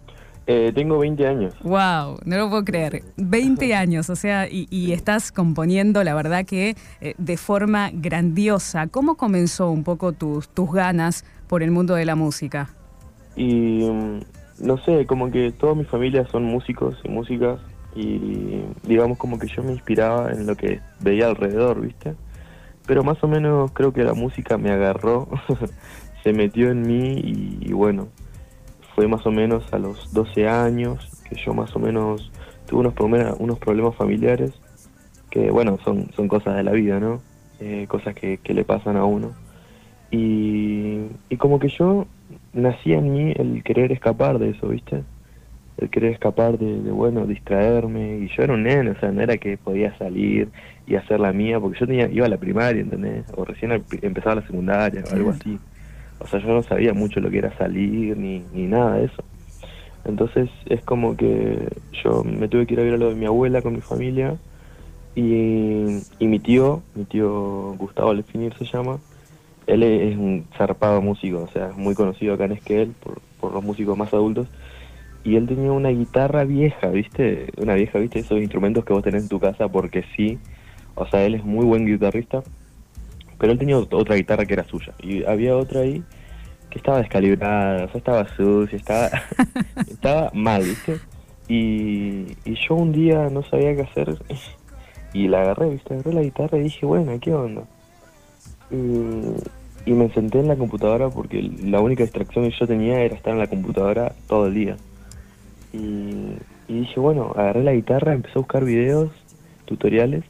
Eh, 0.46 0.72
tengo 0.76 1.00
20 1.00 1.26
años. 1.26 1.56
Wow, 1.64 2.20
no 2.26 2.38
lo 2.38 2.50
puedo 2.50 2.66
creer. 2.66 3.04
20 3.16 3.74
años, 3.76 4.10
o 4.10 4.16
sea, 4.16 4.48
y, 4.50 4.92
estás 4.92 5.32
componiendo, 5.32 6.04
la 6.04 6.14
verdad 6.14 6.46
que 6.46 6.76
eh, 7.00 7.14
de 7.18 7.38
forma 7.38 7.92
grandiosa. 7.94 8.88
¿Cómo 8.88 9.16
comenzó 9.16 9.72
un 9.72 9.84
poco 9.84 10.12
tus, 10.12 10.50
tus 10.50 10.72
ganas 10.72 11.24
por 11.48 11.64
el 11.64 11.72
mundo 11.72 11.96
de 11.96 12.06
la 12.06 12.16
música? 12.16 12.70
Y 13.38 13.90
mm, 13.90 14.20
no 14.60 14.78
sé, 14.80 15.06
como 15.06 15.32
que 15.32 15.52
toda 15.52 15.76
mi 15.76 15.86
familia 15.86 16.28
son 16.28 16.44
músicos 16.44 16.98
y 17.04 17.10
músicas 17.10 17.60
y 17.96 18.64
digamos 18.84 19.18
como 19.20 19.38
que 19.38 19.48
yo 19.48 19.64
me 19.64 19.72
inspiraba 19.72 20.32
en 20.32 20.46
lo 20.46 20.56
que 20.56 20.82
veía 21.00 21.28
alrededor, 21.28 21.80
¿viste? 21.80 22.16
Pero 22.86 23.04
más 23.04 23.24
o 23.24 23.28
menos 23.28 23.72
creo 23.72 23.94
que 23.94 24.04
la 24.04 24.14
música 24.14 24.58
me 24.58 24.72
agarró, 24.72 25.30
se 26.24 26.34
metió 26.34 26.70
en 26.70 26.82
mí 26.82 27.60
y 27.62 27.72
bueno, 27.72 28.10
fue 28.96 29.08
más 29.08 29.26
o 29.26 29.32
menos 29.32 29.72
a 29.74 29.80
los 29.80 30.14
12 30.14 30.48
años 30.48 31.10
que 31.30 31.36
yo 31.36 31.54
más 31.54 31.76
o 31.76 31.80
menos 31.80 32.32
tuve 32.68 32.82
unos 32.82 32.94
problemas, 32.94 33.36
unos 33.40 33.60
problemas 33.60 33.96
familiares 33.96 34.54
que 35.34 35.50
bueno, 35.50 35.80
son, 35.84 36.12
son 36.16 36.28
cosas 36.28 36.56
de 36.56 36.64
la 36.64 36.74
vida, 36.74 37.00
¿no? 37.00 37.20
Eh, 37.60 37.88
cosas 37.88 38.14
que, 38.14 38.40
le 38.46 38.64
pasan 38.64 38.98
a 38.98 39.06
uno. 39.06 39.32
Y, 40.12 41.08
y 41.28 41.38
como 41.38 41.58
que 41.58 41.70
yo 41.70 42.06
nací 42.54 42.94
en 42.94 43.12
mí 43.12 43.34
el 43.36 43.64
querer 43.64 43.92
escapar 43.92 44.38
de 44.38 44.52
eso, 44.52 44.68
¿viste? 44.68 45.04
El 45.78 45.90
querer 45.90 46.14
escapar 46.14 46.60
de, 46.60 46.92
bueno, 46.92 47.26
distraerme. 47.26 48.20
Y 48.20 48.28
yo 48.28 48.44
era 48.44 48.54
un 48.54 48.62
nene, 48.62 48.92
o 48.92 49.00
sea, 49.00 49.12
no 49.12 49.22
era 49.22 49.38
que 49.38 49.58
podía 49.58 49.98
salir 49.98 50.50
y 50.86 50.96
hacer 50.96 51.20
la 51.20 51.34
mía, 51.34 51.60
porque 51.60 51.80
yo 51.80 51.88
tenía, 51.88 52.08
iba 52.10 52.28
a 52.28 52.30
la 52.30 52.38
primaria, 52.38 52.82
¿entendés? 52.84 53.26
O 53.36 53.44
recién 53.44 53.72
empezaba 54.04 54.36
la 54.36 54.46
secundaria 54.46 55.04
o 55.10 55.16
algo 55.16 55.32
así. 55.32 55.58
O 56.20 56.28
sea, 56.28 56.40
yo 56.40 56.48
no 56.50 56.64
sabía 56.64 56.94
mucho 56.94 57.20
lo 57.20 57.30
que 57.32 57.40
era 57.40 57.58
salir 57.58 58.18
ni, 58.18 58.40
ni 58.54 58.68
nada 58.68 58.98
de 58.98 59.06
eso. 59.06 59.24
Entonces 60.06 60.50
es 60.66 60.84
como 60.84 61.16
que 61.18 61.68
yo 62.04 62.24
me 62.24 62.48
tuve 62.50 62.68
que 62.68 62.74
ir 62.76 62.80
a 62.82 62.84
ver 62.84 62.96
a 62.96 62.98
lo 62.98 63.10
de 63.10 63.16
mi 63.16 63.26
abuela 63.26 63.62
con 63.62 63.74
mi 63.76 63.82
familia 63.82 64.40
y, 65.16 66.04
y 66.20 66.28
mi 66.28 66.40
tío, 66.40 66.84
mi 66.96 67.06
tío 67.06 67.76
Gustavo 67.78 68.14
Lefinir 68.14 68.56
se 68.58 68.66
llama, 68.66 69.02
él 69.68 69.84
es 69.84 70.18
un 70.18 70.48
zarpado 70.58 71.02
músico, 71.02 71.44
o 71.44 71.50
sea, 71.50 71.70
es 71.70 71.76
muy 71.78 71.96
conocido 71.96 72.34
acá 72.36 72.46
en 72.46 72.54
Esquel 72.54 72.96
por, 72.96 73.22
por 73.40 73.54
los 73.54 73.64
músicos 73.64 73.98
más 73.98 74.14
adultos. 74.14 74.50
Y 75.24 75.38
él 75.38 75.48
tenía 75.48 75.72
una 75.72 75.90
guitarra 75.90 76.44
vieja, 76.46 76.90
¿viste? 76.90 77.48
Una 77.58 77.76
vieja, 77.76 78.00
¿viste? 78.00 78.20
Esos 78.20 78.40
instrumentos 78.40 78.86
que 78.86 78.94
vos 78.94 79.04
tenés 79.04 79.22
en 79.24 79.30
tu 79.30 79.40
casa 79.40 79.70
porque 79.70 80.04
sí. 80.16 80.40
O 80.96 81.08
sea, 81.08 81.26
él 81.26 81.36
es 81.36 81.44
muy 81.46 81.66
buen 81.66 81.86
guitarrista. 81.86 82.44
Pero 83.38 83.52
él 83.52 83.60
tenía 83.60 83.78
ot- 83.78 83.94
otra 83.94 84.16
guitarra 84.16 84.46
que 84.46 84.54
era 84.54 84.64
suya. 84.64 84.94
Y 85.02 85.24
había 85.26 85.56
otra 85.58 85.82
ahí 85.82 86.04
que 86.70 86.80
estaba 86.80 87.00
descalibrada, 87.00 87.86
o 87.86 87.88
sea, 87.90 87.98
estaba 87.98 88.28
sucia, 88.36 88.76
estaba, 88.78 89.10
estaba 89.90 90.32
mal, 90.34 90.64
¿viste? 90.64 90.98
Y, 91.48 92.36
y 92.46 92.56
yo 92.68 92.76
un 92.76 92.92
día 92.92 93.30
no 93.30 93.44
sabía 93.44 93.76
qué 93.76 93.82
hacer 93.84 94.18
y 95.14 95.28
la 95.28 95.42
agarré, 95.42 95.70
¿viste? 95.70 95.94
Agarré 95.94 96.14
la 96.14 96.22
guitarra 96.24 96.58
y 96.58 96.64
dije, 96.64 96.86
bueno, 96.86 97.12
¿qué 97.22 97.34
onda? 97.34 97.64
Y, 98.72 99.36
y 99.86 99.94
me 99.94 100.10
senté 100.14 100.40
en 100.40 100.48
la 100.48 100.56
computadora 100.56 101.10
porque 101.10 101.42
la 101.64 101.80
única 101.82 102.04
distracción 102.04 102.50
que 102.50 102.56
yo 102.58 102.66
tenía 102.66 103.02
era 103.02 103.16
estar 103.16 103.34
en 103.34 103.40
la 103.40 103.48
computadora 103.48 104.14
todo 104.28 104.48
el 104.48 104.54
día. 104.56 104.78
Y, 105.74 106.38
y 106.68 106.80
dije, 106.80 107.00
bueno, 107.00 107.34
agarré 107.36 107.64
la 107.64 107.74
guitarra, 107.74 108.14
empecé 108.14 108.34
a 108.38 108.42
buscar 108.42 108.64
videos, 108.64 109.12
tutoriales, 109.66 110.24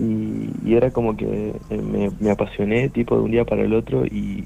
y, 0.00 0.50
y 0.64 0.74
era 0.74 0.90
como 0.90 1.16
que 1.16 1.54
eh, 1.70 1.76
me, 1.76 2.10
me 2.18 2.30
apasioné 2.30 2.88
tipo 2.88 3.16
de 3.16 3.22
un 3.22 3.30
día 3.30 3.44
para 3.44 3.62
el 3.62 3.74
otro 3.74 4.06
y 4.06 4.44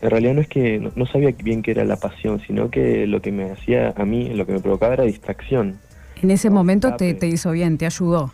en 0.00 0.10
realidad 0.10 0.34
no 0.34 0.40
es 0.42 0.48
que 0.48 0.78
no, 0.78 0.90
no 0.94 1.06
sabía 1.06 1.30
bien 1.42 1.62
qué 1.62 1.70
era 1.70 1.84
la 1.84 1.96
pasión, 1.96 2.40
sino 2.46 2.70
que 2.70 3.06
lo 3.06 3.22
que 3.22 3.32
me 3.32 3.50
hacía 3.50 3.94
a 3.96 4.04
mí, 4.04 4.28
lo 4.34 4.44
que 4.46 4.52
me 4.52 4.60
provocaba 4.60 4.94
era 4.94 5.04
distracción. 5.04 5.78
En 6.22 6.30
ese 6.30 6.50
momento 6.50 6.94
te, 6.96 7.14
te 7.14 7.26
hizo 7.26 7.52
bien, 7.52 7.78
te 7.78 7.86
ayudó. 7.86 8.32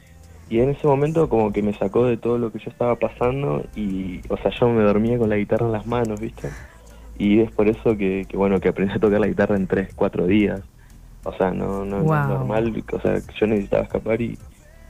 Y 0.50 0.60
en 0.60 0.70
ese 0.70 0.86
momento 0.86 1.28
como 1.28 1.52
que 1.52 1.62
me 1.62 1.74
sacó 1.74 2.06
de 2.06 2.16
todo 2.16 2.38
lo 2.38 2.50
que 2.50 2.58
yo 2.58 2.70
estaba 2.70 2.96
pasando 2.96 3.64
y, 3.76 4.20
o 4.28 4.36
sea, 4.38 4.50
yo 4.58 4.68
me 4.68 4.82
dormía 4.82 5.18
con 5.18 5.28
la 5.28 5.36
guitarra 5.36 5.66
en 5.66 5.72
las 5.72 5.86
manos, 5.86 6.20
¿viste? 6.20 6.48
Y 7.18 7.40
es 7.40 7.50
por 7.50 7.68
eso 7.68 7.96
que, 7.96 8.24
que 8.28 8.36
bueno, 8.36 8.58
que 8.60 8.68
aprendí 8.68 8.94
a 8.94 8.98
tocar 8.98 9.20
la 9.20 9.26
guitarra 9.26 9.56
en 9.56 9.66
tres, 9.66 9.92
cuatro 9.94 10.26
días. 10.26 10.60
O 11.24 11.32
sea, 11.34 11.50
no, 11.50 11.84
no, 11.84 12.02
no 12.02 12.22
es 12.22 12.28
normal, 12.28 12.84
o 12.92 13.00
sea, 13.00 13.18
yo 13.38 13.46
necesitaba 13.46 13.82
escapar 13.82 14.20
y, 14.22 14.38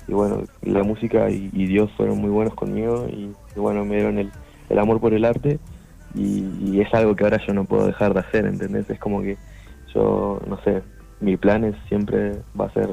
y 0.09 0.13
bueno, 0.13 0.43
la 0.63 0.83
música 0.83 1.31
y, 1.31 1.51
y 1.53 1.67
Dios 1.67 1.91
fueron 1.97 2.19
muy 2.19 2.31
buenos 2.31 2.55
conmigo 2.55 3.07
y, 3.09 3.31
bueno, 3.55 3.85
me 3.85 3.97
dieron 3.97 4.19
el, 4.19 4.31
el 4.71 4.79
amor 4.79 5.01
por 5.01 5.13
el 5.13 5.25
arte 5.25 5.59
y, 6.15 6.81
es 6.81 6.93
algo 6.95 7.15
que 7.15 7.25
ahora 7.25 7.39
yo 7.47 7.53
no 7.53 7.65
puedo 7.65 7.87
dejar 7.87 8.15
de 8.15 8.21
hacer, 8.21 8.47
¿entendés? 8.47 8.89
Es 8.89 8.99
como 8.99 9.21
que 9.21 9.37
yo, 9.95 10.41
no 10.47 10.59
sé, 10.63 10.83
mi 11.21 11.37
plan 11.37 11.65
es 11.65 11.75
siempre 11.89 12.41
va 12.59 12.67
a 12.67 12.73
ser 12.73 12.89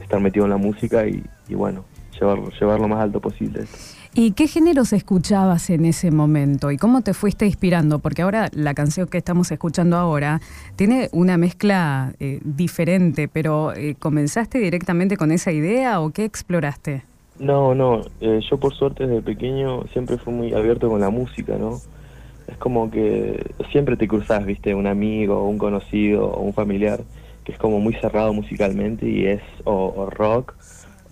estar 0.00 0.20
metido 0.20 0.44
en 0.44 0.50
la 0.50 0.56
música 0.56 1.06
y, 1.06 1.24
y 1.48 1.54
bueno, 1.54 1.84
llevar, 2.18 2.38
llevar 2.52 2.80
lo 2.80 2.88
más 2.88 3.00
alto 3.00 3.20
posible. 3.20 3.64
¿Y 4.16 4.30
qué 4.30 4.46
géneros 4.46 4.92
escuchabas 4.92 5.70
en 5.70 5.84
ese 5.84 6.12
momento? 6.12 6.70
¿Y 6.70 6.76
cómo 6.76 7.02
te 7.02 7.14
fuiste 7.14 7.46
inspirando? 7.46 7.98
Porque 7.98 8.22
ahora 8.22 8.48
la 8.52 8.72
canción 8.72 9.08
que 9.08 9.18
estamos 9.18 9.50
escuchando 9.50 9.96
ahora 9.96 10.40
tiene 10.76 11.08
una 11.10 11.36
mezcla 11.36 12.12
eh, 12.20 12.38
diferente, 12.44 13.26
pero 13.26 13.74
eh, 13.74 13.96
¿comenzaste 13.98 14.60
directamente 14.60 15.16
con 15.16 15.32
esa 15.32 15.50
idea 15.50 16.00
o 16.00 16.10
qué 16.10 16.24
exploraste? 16.24 17.02
No, 17.40 17.74
no, 17.74 18.02
eh, 18.20 18.38
yo 18.48 18.56
por 18.56 18.72
suerte 18.72 19.04
desde 19.04 19.20
pequeño 19.20 19.82
siempre 19.92 20.16
fui 20.16 20.32
muy 20.32 20.54
abierto 20.54 20.88
con 20.88 21.00
la 21.00 21.10
música, 21.10 21.56
¿no? 21.58 21.80
Es 22.46 22.56
como 22.58 22.92
que 22.92 23.52
siempre 23.72 23.96
te 23.96 24.06
cruzas, 24.06 24.46
viste, 24.46 24.76
un 24.76 24.86
amigo, 24.86 25.42
un 25.48 25.58
conocido 25.58 26.26
o 26.28 26.40
un 26.40 26.54
familiar 26.54 27.00
que 27.42 27.50
es 27.50 27.58
como 27.58 27.80
muy 27.80 27.94
cerrado 27.94 28.32
musicalmente 28.32 29.08
y 29.08 29.26
es 29.26 29.42
o, 29.64 29.92
o 29.96 30.08
rock 30.08 30.54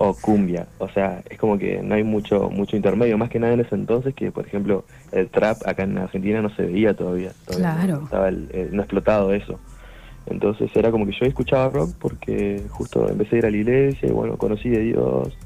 o 0.05 0.15
cumbia, 0.15 0.67
o 0.79 0.89
sea, 0.89 1.23
es 1.31 1.39
como 1.39 1.57
que 1.59 1.81
no 1.81 1.95
hay 1.95 2.03
mucho 2.03 2.51
mucho 2.51 2.75
intermedio, 2.77 3.17
más 3.17 3.31
que 3.31 3.39
nada 3.39 3.53
en 3.55 3.61
ese 3.61 3.75
entonces 3.77 4.15
que, 4.15 4.33
por 4.33 4.45
ejemplo, 4.47 4.85
el 5.13 5.29
trap 5.29 5.63
acá 5.67 5.85
en 5.85 5.97
Argentina 5.97 6.43
no 6.43 6.51
se 6.57 6.63
veía 6.63 6.93
todavía, 6.95 7.33
todavía 7.47 7.73
Claro. 7.75 7.99
no, 7.99 8.05
estaba 8.07 8.29
el- 8.29 8.49
eh, 8.53 8.69
no 8.73 8.83
explotado 8.83 9.33
eso. 9.33 9.61
Entonces 10.27 10.71
era 10.75 10.91
como 10.91 11.07
que 11.07 11.13
yo 11.13 11.25
escuchaba 11.27 11.69
rock 11.69 11.91
porque 12.01 12.63
justo 12.71 13.09
empecé 13.09 13.37
a 13.37 13.39
ir 13.41 13.47
a 13.47 13.51
la 13.51 13.57
iglesia 13.57 14.09
y 14.09 14.13
bueno, 14.13 14.37
conocí 14.37 14.69
de 14.71 14.81
Dios 14.81 15.37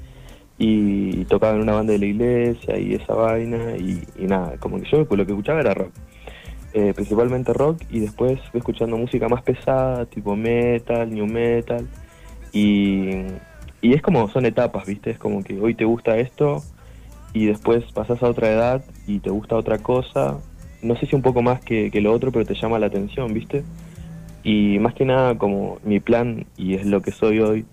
y 0.59 1.25
tocaba 1.27 1.55
en 1.55 1.61
una 1.61 1.73
banda 1.75 1.93
de 1.93 1.99
la 1.99 2.07
iglesia 2.07 2.79
y 2.79 2.95
esa 2.95 3.15
vaina 3.15 3.77
y, 3.77 4.03
y 4.19 4.25
nada, 4.27 4.55
como 4.59 4.81
que 4.81 4.89
yo 4.91 4.99
lo 5.11 5.27
que 5.27 5.33
escuchaba 5.33 5.61
era 5.61 5.75
rock. 5.75 5.91
Eh, 6.73 6.93
principalmente 6.95 7.53
rock 7.53 7.83
y 7.91 8.01
después 8.01 8.39
fui 8.51 8.59
escuchando 8.59 8.97
música 8.97 9.29
más 9.29 9.43
pesada, 9.43 10.05
tipo 10.07 10.35
metal, 10.37 11.11
new 11.11 11.27
metal 11.27 11.87
y, 12.53 13.11
y 13.81 13.95
es 13.95 14.03
como 14.03 14.29
son 14.29 14.47
etapas, 14.47 14.87
¿viste? 14.87 15.11
Es 15.11 15.19
como 15.19 15.43
que 15.43 15.59
hoy 15.61 15.75
te 15.75 15.85
gusta 15.85 16.17
esto 16.19 16.63
y 17.33 17.47
después 17.47 17.85
pasas 17.93 18.23
a 18.23 18.29
otra 18.29 18.51
edad 18.51 18.85
y 19.07 19.19
te 19.21 19.31
gusta 19.31 19.57
otra 19.57 19.79
cosa, 19.79 20.39
no 20.83 20.97
sé 20.97 21.07
si 21.07 21.17
un 21.17 21.23
poco 21.23 21.43
más 21.43 21.61
que, 21.61 21.91
que 21.91 22.01
lo 22.01 22.13
otro, 22.13 22.33
pero 22.33 22.45
te 22.45 22.55
llama 22.55 22.79
la 22.79 22.87
atención, 22.87 23.33
¿viste? 23.35 23.65
Y 24.43 24.79
más 24.79 24.95
que 24.95 25.05
nada 25.05 25.37
como 25.37 25.79
mi 25.85 26.01
plan, 26.01 26.47
y 26.57 26.75
es 26.75 26.87
lo 26.87 27.03
que 27.03 27.11
soy 27.11 27.41
hoy, 27.41 27.67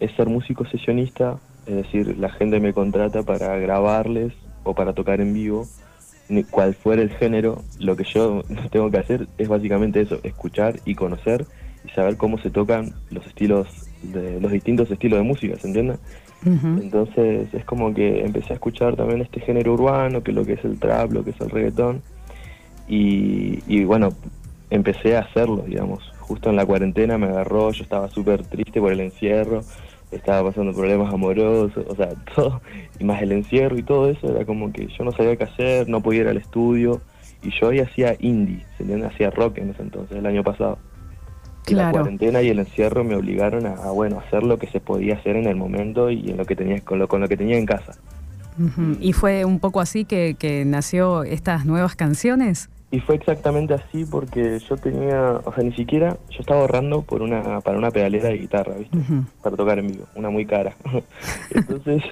es 0.00 0.12
ser 0.12 0.28
músico 0.28 0.66
sesionista, 0.66 1.38
es 1.66 1.74
decir, 1.74 2.16
la 2.18 2.30
gente 2.30 2.60
me 2.60 2.72
contrata 2.72 3.22
para 3.22 3.56
grabarles 3.56 4.32
o 4.64 4.74
para 4.74 4.92
tocar 4.92 5.20
en 5.20 5.34
vivo, 5.34 5.66
cual 6.50 6.74
fuera 6.74 7.02
el 7.02 7.10
género, 7.10 7.62
lo 7.78 7.96
que 7.96 8.04
yo 8.04 8.42
tengo 8.70 8.90
que 8.90 8.98
hacer 8.98 9.28
es 9.38 9.48
básicamente 9.48 10.00
eso, 10.00 10.18
escuchar 10.22 10.76
y 10.84 10.94
conocer 10.94 11.46
y 11.84 11.90
saber 11.90 12.16
cómo 12.16 12.38
se 12.38 12.50
tocan 12.50 12.94
los 13.10 13.26
estilos, 13.26 13.68
de 14.02 14.40
los 14.40 14.52
distintos 14.52 14.90
estilos 14.90 15.18
de 15.18 15.24
música, 15.24 15.56
¿se 15.56 15.68
entiende? 15.68 15.96
Entonces 16.44 17.52
es 17.52 17.64
como 17.64 17.92
que 17.92 18.20
empecé 18.24 18.52
a 18.52 18.54
escuchar 18.54 18.94
también 18.96 19.20
este 19.20 19.40
género 19.40 19.74
urbano, 19.74 20.22
que 20.22 20.30
es 20.30 20.36
lo 20.36 20.44
que 20.44 20.52
es 20.52 20.64
el 20.64 20.78
trap, 20.78 21.12
lo 21.12 21.24
que 21.24 21.30
es 21.30 21.40
el 21.40 21.50
reggaetón, 21.50 22.02
y, 22.86 23.58
y 23.66 23.84
bueno, 23.84 24.10
empecé 24.70 25.16
a 25.16 25.20
hacerlo, 25.20 25.64
digamos. 25.66 26.12
Justo 26.20 26.50
en 26.50 26.56
la 26.56 26.66
cuarentena 26.66 27.18
me 27.18 27.26
agarró, 27.26 27.72
yo 27.72 27.82
estaba 27.82 28.08
súper 28.08 28.44
triste 28.46 28.80
por 28.80 28.92
el 28.92 29.00
encierro, 29.00 29.62
estaba 30.10 30.48
pasando 30.48 30.72
problemas 30.72 31.12
amorosos, 31.12 31.84
o 31.86 31.94
sea, 31.96 32.10
todo, 32.34 32.60
y 32.98 33.04
más 33.04 33.20
el 33.22 33.32
encierro 33.32 33.78
y 33.78 33.82
todo 33.82 34.08
eso, 34.08 34.30
era 34.30 34.44
como 34.44 34.72
que 34.72 34.86
yo 34.86 35.04
no 35.04 35.12
sabía 35.12 35.36
qué 35.36 35.44
hacer, 35.44 35.88
no 35.88 36.02
podía 36.02 36.22
ir 36.22 36.28
al 36.28 36.36
estudio, 36.36 37.00
y 37.42 37.50
yo 37.50 37.68
ahí 37.68 37.80
hacía 37.80 38.16
indie, 38.18 38.64
¿se 38.76 38.82
entiende? 38.82 39.06
Hacía 39.06 39.30
rock 39.30 39.58
en 39.58 39.70
ese 39.70 39.82
entonces, 39.82 40.16
el 40.16 40.26
año 40.26 40.42
pasado. 40.42 40.78
La 41.74 41.90
cuarentena 41.90 42.42
y 42.42 42.48
el 42.48 42.58
encierro 42.58 43.04
me 43.04 43.14
obligaron 43.14 43.66
a, 43.66 43.74
a, 43.74 43.90
bueno, 43.90 44.20
hacer 44.20 44.42
lo 44.42 44.58
que 44.58 44.66
se 44.68 44.80
podía 44.80 45.14
hacer 45.14 45.36
en 45.36 45.46
el 45.46 45.56
momento 45.56 46.10
y 46.10 46.30
en 46.30 46.36
lo 46.36 46.44
que 46.44 46.56
tenía, 46.56 46.80
con 46.80 46.98
lo, 46.98 47.08
con 47.08 47.20
lo 47.20 47.28
que 47.28 47.36
tenía 47.36 47.58
en 47.58 47.66
casa. 47.66 47.98
¿Y 49.00 49.12
fue 49.12 49.44
un 49.44 49.60
poco 49.60 49.80
así 49.80 50.04
que, 50.04 50.34
que 50.38 50.64
nació 50.64 51.22
estas 51.22 51.64
nuevas 51.64 51.94
canciones? 51.94 52.68
Y 52.90 53.00
fue 53.00 53.16
exactamente 53.16 53.74
así 53.74 54.06
porque 54.06 54.58
yo 54.60 54.76
tenía, 54.78 55.40
o 55.44 55.52
sea, 55.52 55.62
ni 55.62 55.72
siquiera, 55.74 56.16
yo 56.30 56.40
estaba 56.40 56.60
ahorrando 56.60 57.02
por 57.02 57.20
una, 57.20 57.60
para 57.60 57.76
una 57.76 57.90
pedalera 57.90 58.30
de 58.30 58.38
guitarra, 58.38 58.74
¿viste? 58.76 58.98
Para 59.42 59.56
tocar 59.56 59.78
en 59.78 59.88
vivo, 59.88 60.06
una 60.14 60.30
muy 60.30 60.46
cara. 60.46 60.74
Entonces, 61.54 62.02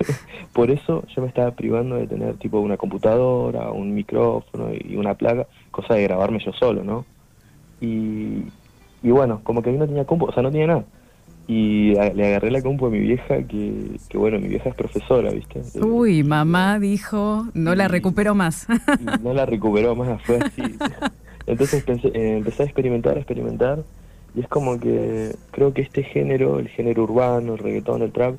por 0.52 0.70
eso 0.70 1.02
yo 1.14 1.22
me 1.22 1.28
estaba 1.28 1.50
privando 1.52 1.96
de 1.96 2.06
tener 2.06 2.36
tipo 2.36 2.60
una 2.60 2.76
computadora, 2.76 3.70
un 3.70 3.94
micrófono 3.94 4.68
y 4.74 4.96
una 4.96 5.14
placa, 5.14 5.46
cosa 5.70 5.94
de 5.94 6.02
grabarme 6.02 6.40
yo 6.44 6.52
solo, 6.52 6.84
¿no? 6.84 7.06
Y, 7.80 8.44
y 9.06 9.10
bueno, 9.12 9.40
como 9.44 9.62
que 9.62 9.70
ahí 9.70 9.76
no 9.76 9.86
tenía 9.86 10.04
compu, 10.04 10.26
o 10.26 10.32
sea, 10.32 10.42
no 10.42 10.50
tenía 10.50 10.66
nada. 10.66 10.84
Y 11.48 11.96
a- 11.98 12.12
le 12.12 12.26
agarré 12.26 12.50
la 12.50 12.62
compu 12.62 12.86
a 12.86 12.90
mi 12.90 12.98
vieja, 12.98 13.42
que, 13.46 14.00
que 14.08 14.18
bueno, 14.18 14.38
mi 14.40 14.48
vieja 14.48 14.68
es 14.70 14.74
profesora, 14.74 15.30
¿viste? 15.30 15.62
Uy, 15.80 16.22
mamá 16.24 16.78
dijo, 16.80 17.46
no 17.54 17.74
la 17.74 17.86
recupero 17.88 18.34
más. 18.34 18.66
y 19.00 19.04
no 19.22 19.32
la 19.32 19.46
recuperó 19.46 19.94
más, 19.94 20.20
fue 20.24 20.38
así. 20.38 20.62
Entonces 21.46 21.84
pensé- 21.84 22.10
eh, 22.14 22.38
empecé 22.38 22.62
a 22.64 22.66
experimentar, 22.66 23.16
a 23.16 23.20
experimentar, 23.20 23.84
y 24.34 24.40
es 24.40 24.48
como 24.48 24.78
que 24.80 25.36
creo 25.52 25.72
que 25.72 25.82
este 25.82 26.02
género, 26.02 26.58
el 26.58 26.68
género 26.68 27.04
urbano, 27.04 27.52
el 27.54 27.58
reggaetón, 27.58 28.02
el 28.02 28.12
trap, 28.12 28.36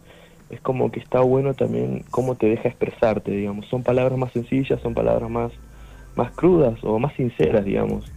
es 0.50 0.60
como 0.62 0.92
que 0.92 1.00
está 1.00 1.22
bueno 1.22 1.54
también 1.54 2.04
cómo 2.12 2.36
te 2.36 2.48
deja 2.48 2.68
expresarte, 2.70 3.32
digamos. 3.32 3.66
Son 3.68 3.84
palabras 3.84 4.18
más 4.20 4.32
sencillas, 4.34 4.82
son 4.82 4.94
palabras 4.94 5.30
más, 5.30 5.54
más 6.16 6.32
crudas 6.34 6.78
o 6.84 7.00
más 7.00 7.14
sinceras, 7.16 7.64
digamos. 7.66 8.12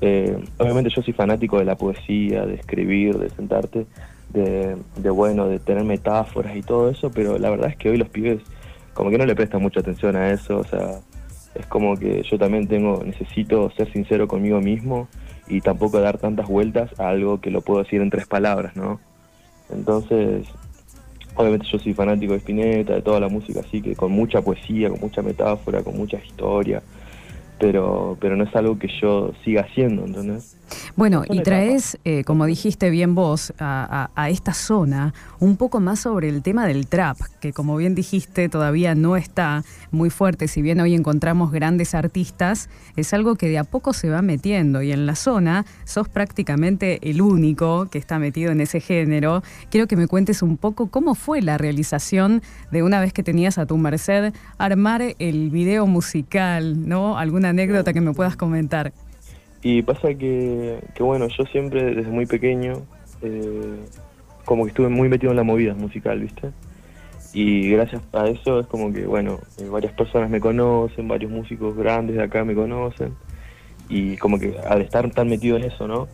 Eh, 0.00 0.38
obviamente 0.58 0.90
yo 0.90 1.02
soy 1.02 1.12
fanático 1.12 1.58
de 1.58 1.64
la 1.64 1.76
poesía, 1.76 2.46
de 2.46 2.54
escribir, 2.54 3.18
de 3.18 3.30
sentarte, 3.30 3.86
de, 4.32 5.10
bueno, 5.10 5.46
de 5.46 5.58
tener 5.58 5.84
metáforas 5.84 6.56
y 6.56 6.62
todo 6.62 6.88
eso, 6.88 7.10
pero 7.10 7.38
la 7.38 7.50
verdad 7.50 7.70
es 7.70 7.76
que 7.76 7.90
hoy 7.90 7.96
los 7.98 8.08
pibes 8.08 8.40
como 8.94 9.10
que 9.10 9.18
no 9.18 9.26
le 9.26 9.34
prestan 9.34 9.62
mucha 9.62 9.80
atención 9.80 10.16
a 10.16 10.30
eso, 10.30 10.58
o 10.58 10.64
sea, 10.64 11.00
es 11.54 11.66
como 11.66 11.96
que 11.96 12.22
yo 12.22 12.38
también 12.38 12.66
tengo, 12.66 13.02
necesito 13.04 13.70
ser 13.72 13.92
sincero 13.92 14.28
conmigo 14.28 14.60
mismo 14.60 15.08
y 15.48 15.60
tampoco 15.60 16.00
dar 16.00 16.18
tantas 16.18 16.48
vueltas 16.48 16.98
a 16.98 17.08
algo 17.08 17.40
que 17.40 17.50
lo 17.50 17.60
puedo 17.60 17.82
decir 17.82 18.00
en 18.00 18.10
tres 18.10 18.26
palabras, 18.26 18.76
¿no? 18.76 19.00
Entonces, 19.70 20.46
obviamente 21.34 21.66
yo 21.70 21.78
soy 21.78 21.92
fanático 21.92 22.32
de 22.32 22.38
Spinetta, 22.38 22.94
de 22.94 23.02
toda 23.02 23.20
la 23.20 23.28
música 23.28 23.60
así, 23.60 23.80
que 23.82 23.96
con 23.96 24.12
mucha 24.12 24.42
poesía, 24.42 24.90
con 24.90 25.00
mucha 25.00 25.22
metáfora, 25.22 25.82
con 25.82 25.96
mucha 25.96 26.18
historia. 26.18 26.82
Pero, 27.60 28.16
pero 28.20 28.34
no 28.34 28.44
es 28.44 28.56
algo 28.56 28.78
que 28.78 28.88
yo 29.00 29.32
siga 29.44 29.62
haciendo, 29.62 30.04
¿entendés? 30.04 30.59
Bueno, 30.96 31.24
y 31.28 31.42
traes, 31.42 31.98
eh, 32.04 32.24
como 32.24 32.46
dijiste 32.46 32.90
bien 32.90 33.14
vos, 33.14 33.52
a, 33.58 34.08
esta 34.28 34.54
zona 34.54 35.14
un 35.38 35.56
poco 35.56 35.80
más 35.80 36.00
sobre 36.00 36.28
el 36.28 36.42
tema 36.42 36.66
del 36.66 36.86
trap, 36.86 37.18
que 37.40 37.52
como 37.52 37.76
bien 37.76 37.94
dijiste 37.94 38.48
todavía 38.48 38.94
no 38.94 39.16
está 39.16 39.64
muy 39.90 40.10
fuerte, 40.10 40.46
si 40.46 40.62
bien 40.62 40.80
hoy 40.80 40.94
encontramos 40.94 41.50
grandes 41.50 41.94
artistas, 41.94 42.68
es 42.96 43.12
algo 43.12 43.36
que 43.36 43.48
de 43.48 43.58
a 43.58 43.64
poco 43.64 43.92
se 43.92 44.10
va 44.10 44.22
metiendo 44.22 44.82
y 44.82 44.92
en 44.92 45.06
la 45.06 45.16
zona 45.16 45.64
sos 45.84 46.08
prácticamente 46.08 47.10
el 47.10 47.22
único 47.22 47.86
que 47.90 47.98
está 47.98 48.18
metido 48.18 48.52
en 48.52 48.60
ese 48.60 48.80
género. 48.80 49.42
Quiero 49.70 49.86
que 49.86 49.96
me 49.96 50.06
cuentes 50.06 50.42
un 50.42 50.56
poco 50.56 50.88
cómo 50.88 51.14
fue 51.14 51.42
la 51.42 51.58
realización 51.58 52.42
de 52.70 52.82
una 52.82 53.00
vez 53.00 53.12
que 53.12 53.22
tenías 53.22 53.58
a 53.58 53.66
tu 53.66 53.76
merced 53.76 54.32
armar 54.58 55.02
el 55.18 55.50
video 55.50 55.86
musical, 55.86 56.88
¿no? 56.88 57.18
¿Alguna 57.18 57.50
anécdota 57.50 57.92
que 57.92 58.00
me 58.00 58.12
puedas 58.12 58.36
comentar? 58.36 58.92
Y 59.62 59.82
pasa 59.82 60.14
que, 60.14 60.80
que 60.94 61.02
bueno, 61.02 61.28
yo 61.28 61.44
siempre 61.44 61.94
desde 61.94 62.10
muy 62.10 62.26
pequeño, 62.26 62.82
eh, 63.22 63.76
como 64.44 64.64
que 64.64 64.70
estuve 64.70 64.88
muy 64.88 65.08
metido 65.08 65.32
en 65.32 65.36
la 65.36 65.42
movida 65.42 65.74
musical, 65.74 66.20
¿viste? 66.20 66.50
Y 67.32 67.70
gracias 67.70 68.02
a 68.12 68.26
eso 68.26 68.60
es 68.60 68.66
como 68.66 68.92
que, 68.92 69.06
bueno, 69.06 69.38
eh, 69.58 69.68
varias 69.68 69.92
personas 69.92 70.30
me 70.30 70.40
conocen, 70.40 71.06
varios 71.06 71.30
músicos 71.30 71.76
grandes 71.76 72.16
de 72.16 72.22
acá 72.22 72.44
me 72.44 72.54
conocen, 72.54 73.14
y 73.88 74.16
como 74.16 74.38
que 74.38 74.56
al 74.66 74.80
estar 74.80 75.08
tan 75.10 75.28
metido 75.28 75.56
en 75.56 75.64
eso, 75.64 75.86
¿no? 75.86 76.08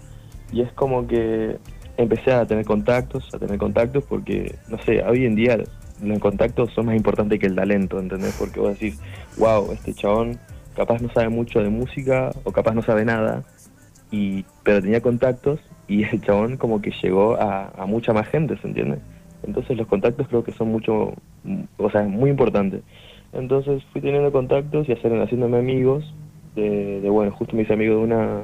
Y 0.53 0.63
es 0.63 0.73
como 0.73 1.07
que 1.07 1.57
empecé 1.97 2.33
a 2.33 2.47
tener 2.47 2.65
contactos, 2.65 3.33
a 3.33 3.39
tener 3.39 3.59
contactos, 3.59 4.05
porque, 4.05 4.57
no 4.69 4.79
sé, 4.79 5.03
hoy 5.05 5.25
en 5.25 5.37
día 5.37 5.59
los 6.03 6.19
contactos 6.19 6.73
son 6.75 6.87
más 6.87 6.97
importantes 6.97 7.39
que 7.39 7.47
el 7.47 7.55
talento, 7.55 7.99
¿entendés? 7.99 8.35
Porque 8.39 8.61
vos 8.61 8.79
decís, 8.79 9.01
wow, 9.39 9.73
este 9.73 9.95
chabón 9.95 10.39
capaz 10.77 11.01
no 11.01 11.11
sabe 11.13 11.31
mucho 11.31 11.61
de 11.61 11.71
música 11.71 12.31
o 12.45 12.53
capaz 12.53 12.75
no 12.75 12.83
sabe 12.83 13.05
nada, 13.05 13.43
y, 14.11 14.45
pero 14.63 14.83
tenía 14.83 15.01
contactos 15.01 15.59
y 15.89 16.05
el 16.13 16.21
chabón 16.23 16.57
como 16.57 16.81
que 16.81 16.93
llegó 17.03 17.37
a, 17.41 17.85
mucha 17.87 18.13
más 18.13 18.29
gente, 18.29 18.57
¿se 18.59 18.69
entiende? 18.69 18.99
Entonces 19.43 19.77
los 19.77 19.87
contactos 19.87 20.29
creo 20.29 20.45
que 20.45 20.53
son 20.53 20.69
mucho, 20.69 21.15
o 21.79 21.91
sea, 21.91 22.03
muy 22.03 22.31
importantes. 22.31 22.83
Entonces 23.33 23.83
fui 23.93 24.01
teniendo 24.01 24.33
contactos 24.33 24.89
y 24.89 24.93
haciéndome 24.93 25.59
amigos 25.59 26.15
de, 26.55 27.07
bueno, 27.11 27.33
justo 27.33 27.55
me 27.55 27.63
hice 27.63 27.75
amigo 27.75 27.97
de 27.97 28.03
una, 28.03 28.43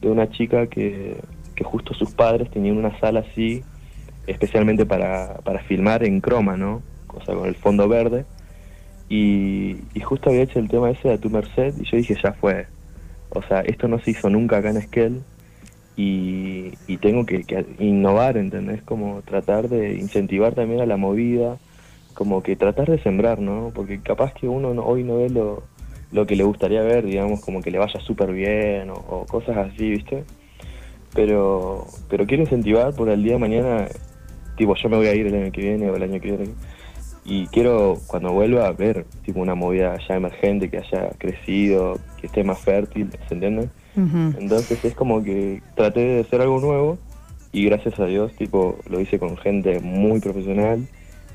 de 0.00 0.10
una 0.10 0.28
chica 0.30 0.66
que, 0.66 1.16
que 1.54 1.64
justo 1.64 1.94
sus 1.94 2.10
padres 2.12 2.50
tenían 2.50 2.76
una 2.76 2.98
sala 2.98 3.20
así, 3.20 3.62
especialmente 4.26 4.84
para, 4.86 5.38
para 5.44 5.60
filmar 5.60 6.04
en 6.04 6.20
croma, 6.20 6.56
¿no? 6.56 6.82
O 7.08 7.24
sea, 7.24 7.34
con 7.34 7.46
el 7.46 7.54
fondo 7.54 7.88
verde 7.88 8.26
y, 9.08 9.76
justo 10.02 10.30
había 10.30 10.42
hecho 10.42 10.58
el 10.58 10.68
tema 10.68 10.90
ese 10.90 11.08
de 11.08 11.18
tu 11.18 11.30
merced 11.30 11.74
y 11.80 11.84
yo 11.84 11.96
dije, 11.96 12.16
ya 12.22 12.32
fue. 12.32 12.66
O 13.30 13.42
sea, 13.42 13.60
esto 13.60 13.88
no 13.88 13.98
se 13.98 14.10
hizo 14.10 14.28
nunca 14.30 14.58
acá 14.58 14.70
en 14.70 14.76
Esquel 14.78 15.22
y, 15.96 16.70
tengo 17.00 17.24
que, 17.24 17.44
innovar, 17.78 18.36
¿entendés? 18.36 18.82
Como 18.82 19.22
tratar 19.22 19.68
de 19.68 19.94
incentivar 19.94 20.54
también 20.54 20.80
a 20.80 20.86
la 20.86 20.96
movida, 20.96 21.58
como 22.14 22.42
que 22.42 22.56
tratar 22.56 22.90
de 22.90 22.98
sembrar, 22.98 23.40
¿no? 23.40 23.72
Porque 23.74 24.00
capaz 24.00 24.34
que 24.34 24.48
uno 24.48 24.70
hoy 24.84 25.04
no 25.04 25.18
ve 25.18 25.30
lo, 25.30 25.62
lo 26.12 26.26
que 26.26 26.36
le 26.36 26.44
gustaría 26.44 26.82
ver, 26.82 27.06
digamos, 27.06 27.40
como 27.40 27.62
que 27.62 27.70
le 27.70 27.78
vaya 27.78 28.00
súper 28.00 28.32
bien 28.32 28.90
o, 28.90 29.24
cosas 29.26 29.56
así, 29.56 29.90
¿viste? 29.90 30.24
Pero, 31.14 31.86
pero 32.10 32.26
quiero 32.26 32.42
incentivar 32.42 32.94
por 32.94 33.08
el 33.08 33.22
día 33.22 33.34
de 33.34 33.38
mañana, 33.38 33.88
tipo, 34.56 34.74
yo 34.74 34.88
me 34.88 34.96
voy 34.98 35.06
a 35.06 35.14
ir 35.14 35.26
el 35.26 35.34
año 35.34 35.52
que 35.52 35.62
viene 35.62 35.90
o 35.90 35.96
el 35.96 36.02
año 36.02 36.20
que 36.20 36.28
viene 36.28 36.54
y 37.28 37.46
quiero 37.48 37.98
cuando 38.06 38.32
vuelva 38.32 38.66
a 38.66 38.72
ver 38.72 39.04
tipo 39.24 39.40
una 39.40 39.54
movida 39.54 39.98
ya 40.08 40.16
emergente 40.16 40.70
que 40.70 40.78
haya 40.78 41.10
crecido 41.18 41.98
que 42.18 42.26
esté 42.26 42.42
más 42.42 42.58
fértil 42.58 43.10
se 43.28 43.34
entiende 43.34 43.68
entonces 43.96 44.84
es 44.84 44.94
como 44.94 45.22
que 45.24 45.60
traté 45.74 46.00
de 46.00 46.20
hacer 46.20 46.40
algo 46.40 46.60
nuevo 46.60 46.98
y 47.52 47.64
gracias 47.66 47.98
a 47.98 48.06
Dios 48.06 48.32
tipo 48.32 48.78
lo 48.88 49.00
hice 49.00 49.18
con 49.18 49.36
gente 49.36 49.80
muy 49.80 50.20
profesional 50.20 50.86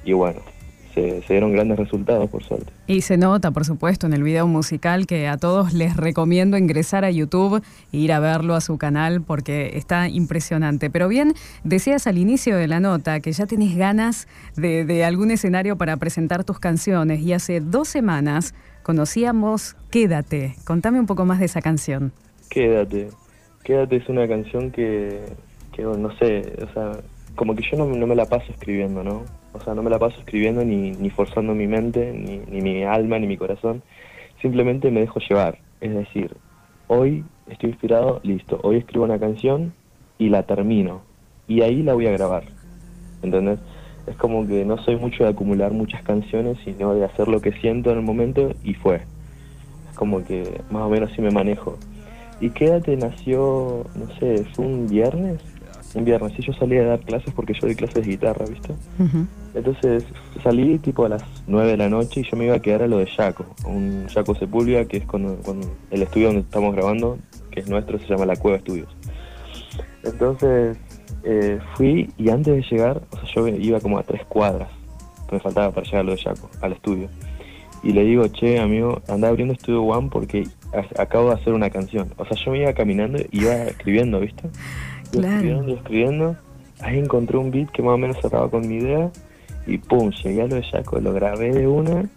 y 0.03 0.13
bueno 0.13 0.39
se, 0.93 1.23
dieron 1.27 1.51
grandes 1.51 1.77
resultados, 1.77 2.29
por 2.29 2.43
suerte. 2.43 2.71
Y 2.87 3.01
se 3.01 3.17
nota, 3.17 3.51
por 3.51 3.65
supuesto, 3.65 4.07
en 4.07 4.13
el 4.13 4.23
video 4.23 4.47
musical 4.47 5.07
que 5.07 5.27
a 5.27 5.37
todos 5.37 5.73
les 5.73 5.97
recomiendo 5.97 6.57
ingresar 6.57 7.05
a 7.05 7.11
YouTube 7.11 7.63
e 7.91 7.97
ir 7.97 8.11
a 8.13 8.19
verlo 8.19 8.55
a 8.55 8.61
su 8.61 8.77
canal 8.77 9.21
porque 9.21 9.77
está 9.77 10.07
impresionante. 10.07 10.89
Pero 10.89 11.07
bien, 11.07 11.33
decías 11.63 12.07
al 12.07 12.17
inicio 12.17 12.57
de 12.57 12.67
la 12.67 12.79
nota 12.79 13.19
que 13.19 13.31
ya 13.31 13.45
tenés 13.45 13.75
ganas 13.75 14.27
de, 14.55 14.85
de 14.85 15.03
algún 15.05 15.31
escenario 15.31 15.77
para 15.77 15.97
presentar 15.97 16.43
tus 16.43 16.59
canciones 16.59 17.21
y 17.21 17.33
hace 17.33 17.59
dos 17.59 17.87
semanas 17.87 18.53
conocíamos 18.83 19.75
Quédate. 19.89 20.55
Contame 20.65 20.99
un 20.99 21.05
poco 21.05 21.25
más 21.25 21.39
de 21.39 21.45
esa 21.45 21.61
canción. 21.61 22.11
Quédate. 22.49 23.09
Quédate 23.63 23.97
es 23.97 24.09
una 24.09 24.27
canción 24.27 24.71
que, 24.71 25.21
que 25.71 25.83
no 25.83 26.15
sé, 26.17 26.53
o 26.61 26.73
sea, 26.73 26.99
como 27.35 27.55
que 27.55 27.63
yo 27.63 27.77
no, 27.77 27.85
no 27.85 28.07
me 28.07 28.15
la 28.15 28.25
paso 28.25 28.51
escribiendo, 28.51 29.03
¿no? 29.03 29.23
O 29.53 29.59
sea, 29.59 29.73
no 29.75 29.83
me 29.83 29.89
la 29.89 29.99
paso 29.99 30.19
escribiendo 30.19 30.65
ni, 30.65 30.91
ni 30.91 31.09
forzando 31.09 31.53
mi 31.53 31.67
mente, 31.67 32.11
ni, 32.11 32.39
ni 32.39 32.61
mi 32.61 32.83
alma, 32.83 33.19
ni 33.19 33.27
mi 33.27 33.37
corazón. 33.37 33.83
Simplemente 34.41 34.91
me 34.91 35.01
dejo 35.01 35.19
llevar. 35.19 35.59
Es 35.79 35.93
decir, 35.93 36.35
hoy 36.87 37.23
estoy 37.47 37.69
inspirado, 37.69 38.19
listo. 38.23 38.59
Hoy 38.63 38.77
escribo 38.77 39.05
una 39.05 39.19
canción 39.19 39.73
y 40.17 40.29
la 40.29 40.43
termino. 40.43 41.01
Y 41.47 41.61
ahí 41.61 41.83
la 41.83 41.93
voy 41.93 42.07
a 42.07 42.11
grabar. 42.11 42.43
¿Entendés? 43.21 43.59
Es 44.07 44.17
como 44.17 44.45
que 44.45 44.65
no 44.65 44.77
soy 44.79 44.97
mucho 44.97 45.23
de 45.23 45.29
acumular 45.29 45.71
muchas 45.71 46.03
canciones, 46.03 46.57
sino 46.65 46.93
de 46.93 47.05
hacer 47.05 47.27
lo 47.27 47.39
que 47.39 47.53
siento 47.53 47.91
en 47.91 47.99
el 47.99 48.03
momento 48.03 48.51
y 48.63 48.73
fue. 48.73 49.01
Es 49.89 49.95
como 49.95 50.23
que 50.25 50.61
más 50.71 50.83
o 50.83 50.89
menos 50.89 51.11
así 51.11 51.21
me 51.21 51.31
manejo. 51.31 51.77
Y 52.41 52.49
Quédate 52.49 52.97
nació, 52.97 53.85
no 53.95 54.07
sé, 54.19 54.43
fue 54.53 54.65
un 54.65 54.87
viernes, 54.87 55.41
un 55.95 56.05
viernes, 56.05 56.33
sí, 56.35 56.41
yo 56.41 56.53
salí 56.53 56.77
a 56.77 56.85
dar 56.85 56.99
clases 57.01 57.33
porque 57.33 57.53
yo 57.53 57.61
doy 57.61 57.75
clases 57.75 58.03
de 58.05 58.11
guitarra, 58.11 58.45
¿viste? 58.45 58.73
Entonces 59.53 60.05
salí 60.43 60.79
tipo 60.79 61.05
a 61.05 61.09
las 61.09 61.23
9 61.47 61.71
de 61.71 61.77
la 61.77 61.89
noche 61.89 62.21
y 62.21 62.23
yo 62.23 62.35
me 62.35 62.45
iba 62.45 62.55
a 62.55 62.59
quedar 62.59 62.83
a 62.83 62.87
lo 62.87 62.97
de 62.97 63.05
Yaco, 63.05 63.45
un 63.65 64.07
Yaco 64.07 64.35
Sepulvia, 64.35 64.85
que 64.85 64.97
es 64.97 65.05
con, 65.05 65.37
el 65.91 66.01
estudio 66.01 66.27
donde 66.27 66.41
estamos 66.41 66.73
grabando, 66.75 67.19
que 67.51 67.59
es 67.59 67.69
nuestro, 67.69 67.99
se 67.99 68.07
llama 68.07 68.25
La 68.25 68.35
Cueva 68.35 68.57
Estudios. 68.57 68.89
Entonces 70.03 70.77
eh, 71.23 71.59
fui 71.75 72.11
y 72.17 72.29
antes 72.29 72.55
de 72.55 72.61
llegar, 72.61 73.01
o 73.11 73.17
sea, 73.17 73.25
yo 73.35 73.47
iba 73.47 73.79
como 73.79 73.99
a 73.99 74.03
tres 74.03 74.25
cuadras, 74.25 74.69
me 75.31 75.39
faltaba 75.39 75.71
para 75.71 75.85
llegar 75.85 76.01
a 76.01 76.03
lo 76.03 76.11
de 76.11 76.21
Yaco, 76.21 76.49
al 76.61 76.73
estudio. 76.73 77.09
Y 77.83 77.91
le 77.91 78.03
digo, 78.05 78.25
che, 78.29 78.59
amigo, 78.59 79.01
anda 79.09 79.27
abriendo 79.27 79.53
Estudio 79.53 79.83
One 79.83 80.09
porque 80.09 80.47
acabo 80.97 81.29
de 81.29 81.35
hacer 81.35 81.53
una 81.53 81.69
canción. 81.69 82.13
O 82.17 82.25
sea, 82.25 82.37
yo 82.37 82.51
me 82.51 82.59
iba 82.59 82.73
caminando 82.73 83.19
y 83.29 83.41
iba 83.41 83.55
escribiendo, 83.65 84.21
¿viste? 84.21 84.49
Escribiendo, 85.19 85.73
escribiendo. 85.73 86.35
Ahí 86.79 86.99
encontré 86.99 87.37
un 87.37 87.51
beat 87.51 87.69
que 87.71 87.81
más 87.81 87.93
o 87.93 87.97
menos 87.97 88.17
cerraba 88.21 88.49
con 88.49 88.67
mi 88.67 88.75
idea. 88.75 89.11
Y 89.65 89.77
pum, 89.77 90.11
llegué 90.11 90.41
a 90.41 90.47
lo 90.47 90.55
de 90.55 90.63
Jaco, 90.63 90.99
lo 90.99 91.13
grabé 91.13 91.51
de 91.53 91.67
una. 91.67 92.09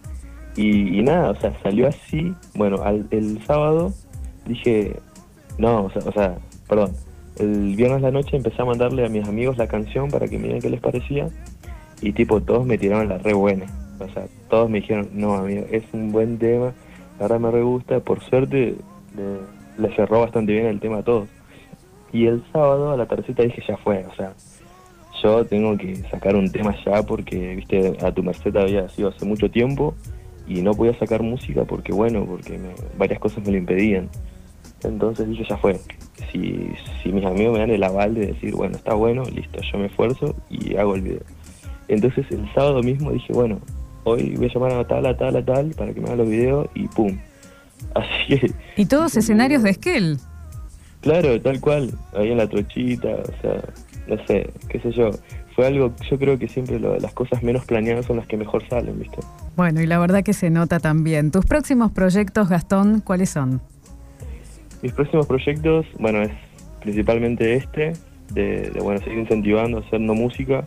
Y, 0.56 1.02
nada, 1.02 1.30
o 1.30 1.36
sea, 1.36 1.52
salió 1.62 1.86
así. 1.86 2.32
Bueno, 2.54 2.82
al, 2.82 3.06
el 3.10 3.44
sábado 3.44 3.92
dije, 4.46 4.96
no, 5.58 5.84
o 5.84 5.90
sea, 5.90 6.02
o 6.06 6.12
sea, 6.12 6.38
perdón. 6.68 6.92
El 7.38 7.76
viernes 7.76 8.00
la 8.00 8.10
noche 8.10 8.34
empecé 8.34 8.62
a 8.62 8.64
mandarle 8.64 9.04
a 9.04 9.10
mis 9.10 9.28
amigos 9.28 9.58
la 9.58 9.66
canción 9.66 10.10
para 10.10 10.26
que 10.26 10.38
me 10.38 10.44
digan 10.44 10.62
qué 10.62 10.70
les 10.70 10.80
parecía. 10.80 11.28
Y 12.00 12.12
tipo, 12.12 12.40
todos 12.40 12.64
me 12.64 12.78
tiraron 12.78 13.08
la 13.10 13.18
re 13.18 13.34
buena. 13.34 13.66
O 13.98 14.08
sea, 14.08 14.26
todos 14.48 14.70
me 14.70 14.80
dijeron, 14.80 15.10
no, 15.12 15.34
amigo, 15.34 15.66
es 15.70 15.84
un 15.92 16.12
buen 16.12 16.38
tema. 16.38 16.72
Ahora 17.20 17.38
me 17.38 17.50
re 17.50 17.62
gusta. 17.62 18.00
Por 18.00 18.22
suerte, 18.24 18.76
le 19.76 19.96
cerró 19.96 20.20
bastante 20.20 20.52
bien 20.52 20.66
el 20.66 20.80
tema 20.80 20.98
a 20.98 21.02
todos. 21.02 21.28
Y 22.12 22.26
el 22.26 22.42
sábado 22.52 22.92
a 22.92 22.96
la 22.96 23.06
tercera 23.06 23.44
dije, 23.44 23.62
ya 23.66 23.76
fue, 23.76 24.04
o 24.06 24.14
sea, 24.14 24.32
yo 25.22 25.44
tengo 25.44 25.76
que 25.76 25.96
sacar 26.10 26.36
un 26.36 26.50
tema 26.50 26.74
ya 26.84 27.02
porque, 27.02 27.56
viste, 27.56 27.96
a 28.04 28.12
tu 28.12 28.22
merced 28.22 28.56
había 28.56 28.88
sido 28.88 29.08
hace 29.08 29.24
mucho 29.24 29.50
tiempo 29.50 29.94
y 30.46 30.62
no 30.62 30.72
podía 30.72 30.96
sacar 30.98 31.22
música 31.22 31.64
porque, 31.64 31.92
bueno, 31.92 32.24
porque 32.24 32.58
varias 32.96 33.18
cosas 33.18 33.44
me 33.44 33.52
lo 33.52 33.58
impedían. 33.58 34.08
Entonces 34.84 35.28
dije, 35.28 35.44
ya 35.48 35.56
fue. 35.56 35.80
Si, 36.30 36.70
si 37.02 37.10
mis 37.10 37.24
amigos 37.24 37.54
me 37.54 37.60
dan 37.60 37.70
el 37.70 37.82
aval 37.82 38.14
de 38.14 38.26
decir, 38.26 38.54
bueno, 38.54 38.76
está 38.76 38.94
bueno, 38.94 39.24
listo, 39.24 39.60
yo 39.60 39.78
me 39.78 39.86
esfuerzo 39.86 40.34
y 40.48 40.76
hago 40.76 40.94
el 40.94 41.02
video. 41.02 41.22
Entonces 41.88 42.26
el 42.30 42.52
sábado 42.54 42.82
mismo 42.82 43.12
dije, 43.12 43.32
bueno, 43.32 43.60
hoy 44.04 44.34
voy 44.36 44.46
a 44.46 44.52
llamar 44.52 44.72
a 44.72 44.86
tal, 44.86 45.06
a 45.06 45.16
tal, 45.16 45.36
a 45.36 45.44
tal, 45.44 45.70
para 45.70 45.92
que 45.92 46.00
me 46.00 46.06
haga 46.06 46.16
los 46.16 46.28
videos 46.28 46.68
y 46.74 46.86
pum. 46.88 47.18
Así 47.94 48.38
que... 48.38 48.52
Y 48.76 48.86
todos 48.86 49.16
escenarios 49.16 49.62
de 49.62 49.74
Skell. 49.74 50.18
Claro, 51.06 51.40
tal 51.40 51.60
cual, 51.60 51.92
ahí 52.16 52.32
en 52.32 52.38
la 52.38 52.48
trochita, 52.48 53.06
o 53.06 53.40
sea, 53.40 53.62
no 54.08 54.26
sé, 54.26 54.50
qué 54.68 54.80
sé 54.80 54.90
yo. 54.90 55.10
Fue 55.54 55.64
algo, 55.64 55.94
yo 56.10 56.18
creo 56.18 56.36
que 56.36 56.48
siempre 56.48 56.80
las 56.80 57.14
cosas 57.14 57.44
menos 57.44 57.64
planeadas 57.64 58.06
son 58.06 58.16
las 58.16 58.26
que 58.26 58.36
mejor 58.36 58.68
salen, 58.68 58.98
¿viste? 58.98 59.18
Bueno, 59.54 59.80
y 59.80 59.86
la 59.86 60.00
verdad 60.00 60.24
que 60.24 60.32
se 60.32 60.50
nota 60.50 60.80
también. 60.80 61.30
¿Tus 61.30 61.46
próximos 61.46 61.92
proyectos, 61.92 62.48
Gastón, 62.48 63.02
cuáles 63.02 63.30
son? 63.30 63.60
Mis 64.82 64.92
próximos 64.94 65.28
proyectos, 65.28 65.86
bueno, 66.00 66.22
es 66.22 66.32
principalmente 66.80 67.54
este, 67.54 67.92
de, 68.32 68.72
bueno, 68.82 68.98
seguir 68.98 69.20
incentivando, 69.20 69.78
haciendo 69.78 70.12
música, 70.12 70.64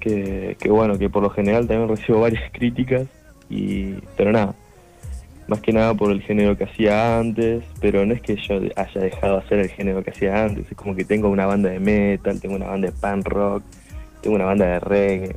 que, 0.00 0.56
que 0.58 0.70
bueno, 0.72 0.98
que 0.98 1.08
por 1.08 1.22
lo 1.22 1.30
general 1.30 1.68
también 1.68 1.88
recibo 1.88 2.20
varias 2.22 2.50
críticas, 2.50 3.06
y 3.48 3.92
pero 4.16 4.32
nada, 4.32 4.56
más 5.52 5.60
que 5.60 5.72
nada 5.72 5.92
por 5.92 6.10
el 6.10 6.22
género 6.22 6.56
que 6.56 6.64
hacía 6.64 7.18
antes, 7.18 7.62
pero 7.78 8.06
no 8.06 8.14
es 8.14 8.22
que 8.22 8.36
yo 8.36 8.60
haya 8.74 9.00
dejado 9.00 9.34
de 9.34 9.44
hacer 9.44 9.58
el 9.58 9.68
género 9.68 10.02
que 10.02 10.10
hacía 10.10 10.44
antes, 10.44 10.64
es 10.70 10.76
como 10.76 10.96
que 10.96 11.04
tengo 11.04 11.28
una 11.28 11.44
banda 11.44 11.68
de 11.68 11.78
metal, 11.78 12.40
tengo 12.40 12.56
una 12.56 12.68
banda 12.68 12.88
de 12.90 12.94
punk 12.94 13.28
rock, 13.28 13.62
tengo 14.22 14.36
una 14.36 14.46
banda 14.46 14.64
de 14.64 14.80
reggae, 14.80 15.36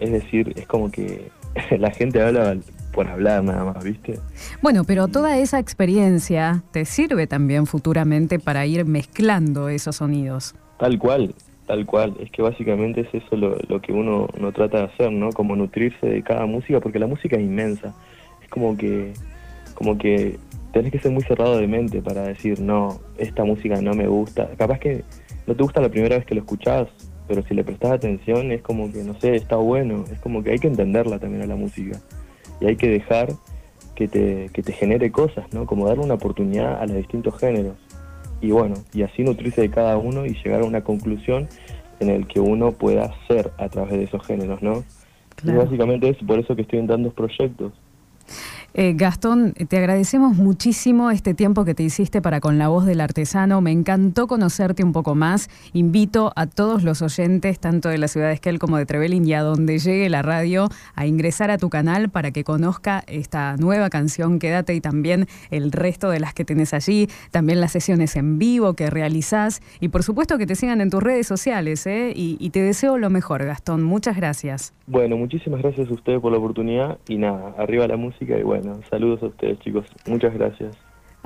es 0.00 0.12
decir, 0.12 0.52
es 0.56 0.66
como 0.66 0.90
que 0.90 1.30
la 1.78 1.90
gente 1.92 2.20
habla 2.20 2.58
por 2.92 3.08
hablar 3.08 3.42
nada 3.42 3.64
más, 3.64 3.82
¿viste? 3.82 4.20
Bueno, 4.60 4.84
pero 4.84 5.08
toda 5.08 5.38
esa 5.38 5.58
experiencia 5.58 6.62
te 6.70 6.84
sirve 6.84 7.26
también 7.26 7.64
futuramente 7.66 8.38
para 8.38 8.66
ir 8.66 8.84
mezclando 8.84 9.70
esos 9.70 9.96
sonidos. 9.96 10.54
Tal 10.78 10.98
cual, 10.98 11.34
tal 11.66 11.86
cual. 11.86 12.14
Es 12.20 12.30
que 12.30 12.42
básicamente 12.42 13.00
es 13.00 13.14
eso 13.14 13.34
lo, 13.34 13.56
lo 13.66 13.80
que 13.80 13.92
uno, 13.92 14.28
no 14.38 14.52
trata 14.52 14.76
de 14.76 14.84
hacer, 14.84 15.10
¿no? 15.10 15.30
Como 15.32 15.56
nutrirse 15.56 16.06
de 16.06 16.22
cada 16.22 16.44
música, 16.44 16.80
porque 16.80 16.98
la 16.98 17.06
música 17.06 17.36
es 17.36 17.42
inmensa. 17.42 17.94
Es 18.42 18.48
como 18.50 18.76
que, 18.76 19.14
como 19.74 19.98
que 19.98 20.38
tenés 20.72 20.92
que 20.92 20.98
ser 20.98 21.12
muy 21.12 21.22
cerrado 21.22 21.58
de 21.58 21.66
mente 21.66 22.02
para 22.02 22.22
decir, 22.22 22.60
no, 22.60 23.00
esta 23.18 23.44
música 23.44 23.80
no 23.80 23.94
me 23.94 24.08
gusta. 24.08 24.48
Capaz 24.56 24.78
que 24.78 25.04
no 25.46 25.54
te 25.54 25.62
gusta 25.62 25.80
la 25.80 25.88
primera 25.88 26.16
vez 26.16 26.26
que 26.26 26.34
lo 26.34 26.40
escuchás, 26.40 26.88
pero 27.28 27.42
si 27.42 27.54
le 27.54 27.64
prestás 27.64 27.92
atención 27.92 28.50
es 28.52 28.62
como 28.62 28.90
que, 28.90 29.02
no 29.04 29.18
sé, 29.20 29.36
está 29.36 29.56
bueno. 29.56 30.04
Es 30.12 30.18
como 30.20 30.42
que 30.42 30.50
hay 30.50 30.58
que 30.58 30.68
entenderla 30.68 31.18
también 31.18 31.42
a 31.42 31.46
la 31.46 31.56
música 31.56 32.00
y 32.60 32.66
hay 32.66 32.76
que 32.76 32.88
dejar 32.88 33.28
que 33.94 34.08
te, 34.08 34.50
que 34.52 34.62
te 34.62 34.72
genere 34.72 35.12
cosas, 35.12 35.46
¿no? 35.52 35.66
Como 35.66 35.86
darle 35.86 36.04
una 36.04 36.14
oportunidad 36.14 36.80
a 36.80 36.86
los 36.86 36.96
distintos 36.96 37.38
géneros. 37.38 37.76
Y 38.40 38.50
bueno, 38.50 38.74
y 38.92 39.02
así 39.02 39.22
nutrirse 39.22 39.60
de 39.62 39.70
cada 39.70 39.96
uno 39.96 40.26
y 40.26 40.34
llegar 40.34 40.62
a 40.62 40.64
una 40.64 40.82
conclusión 40.82 41.48
en 42.00 42.10
el 42.10 42.26
que 42.26 42.40
uno 42.40 42.72
pueda 42.72 43.14
ser 43.28 43.52
a 43.58 43.68
través 43.68 43.92
de 43.92 44.04
esos 44.04 44.26
géneros, 44.26 44.60
¿no? 44.62 44.84
Y 45.42 45.52
básicamente 45.52 46.08
es 46.08 46.16
por 46.18 46.38
eso 46.38 46.56
que 46.56 46.62
estoy 46.62 46.78
en 46.80 46.86
tantos 46.86 47.12
proyectos. 47.14 47.72
Eh, 48.76 48.94
Gastón, 48.96 49.52
te 49.52 49.78
agradecemos 49.78 50.36
muchísimo 50.36 51.12
este 51.12 51.32
tiempo 51.32 51.64
que 51.64 51.76
te 51.76 51.84
hiciste 51.84 52.20
para 52.20 52.40
con 52.40 52.58
la 52.58 52.66
voz 52.66 52.86
del 52.86 53.00
artesano. 53.00 53.60
Me 53.60 53.70
encantó 53.70 54.26
conocerte 54.26 54.82
un 54.82 54.92
poco 54.92 55.14
más. 55.14 55.48
Invito 55.72 56.32
a 56.34 56.48
todos 56.48 56.82
los 56.82 57.00
oyentes, 57.00 57.60
tanto 57.60 57.88
de 57.88 57.98
la 57.98 58.08
ciudad 58.08 58.26
de 58.26 58.34
Esquel 58.34 58.58
como 58.58 58.76
de 58.76 58.84
Trevelin 58.84 59.24
y 59.28 59.32
a 59.32 59.42
donde 59.42 59.78
llegue 59.78 60.08
la 60.08 60.22
radio, 60.22 60.68
a 60.96 61.06
ingresar 61.06 61.52
a 61.52 61.58
tu 61.58 61.70
canal 61.70 62.08
para 62.08 62.32
que 62.32 62.42
conozca 62.42 63.04
esta 63.06 63.56
nueva 63.58 63.90
canción 63.90 64.40
Quédate 64.40 64.74
y 64.74 64.80
también 64.80 65.28
el 65.52 65.70
resto 65.70 66.10
de 66.10 66.18
las 66.18 66.34
que 66.34 66.44
tenés 66.44 66.74
allí, 66.74 67.08
también 67.30 67.60
las 67.60 67.70
sesiones 67.70 68.16
en 68.16 68.40
vivo 68.40 68.74
que 68.74 68.90
realizás 68.90 69.62
y 69.78 69.86
por 69.86 70.02
supuesto 70.02 70.36
que 70.36 70.46
te 70.48 70.56
sigan 70.56 70.80
en 70.80 70.90
tus 70.90 71.00
redes 71.00 71.28
sociales. 71.28 71.86
¿eh? 71.86 72.12
Y, 72.12 72.38
y 72.40 72.50
te 72.50 72.60
deseo 72.60 72.98
lo 72.98 73.08
mejor, 73.08 73.44
Gastón. 73.44 73.84
Muchas 73.84 74.16
gracias. 74.16 74.74
Bueno, 74.88 75.16
muchísimas 75.16 75.62
gracias 75.62 75.88
a 75.88 75.94
ustedes 75.94 76.20
por 76.20 76.32
la 76.32 76.38
oportunidad 76.38 76.98
y 77.06 77.18
nada, 77.18 77.54
arriba 77.56 77.86
la 77.86 77.96
música 77.96 78.36
y 78.36 78.42
bueno 78.42 78.63
saludos 78.90 79.22
a 79.22 79.26
ustedes 79.26 79.58
chicos. 79.60 79.86
Muchas 80.06 80.34
gracias. 80.34 80.76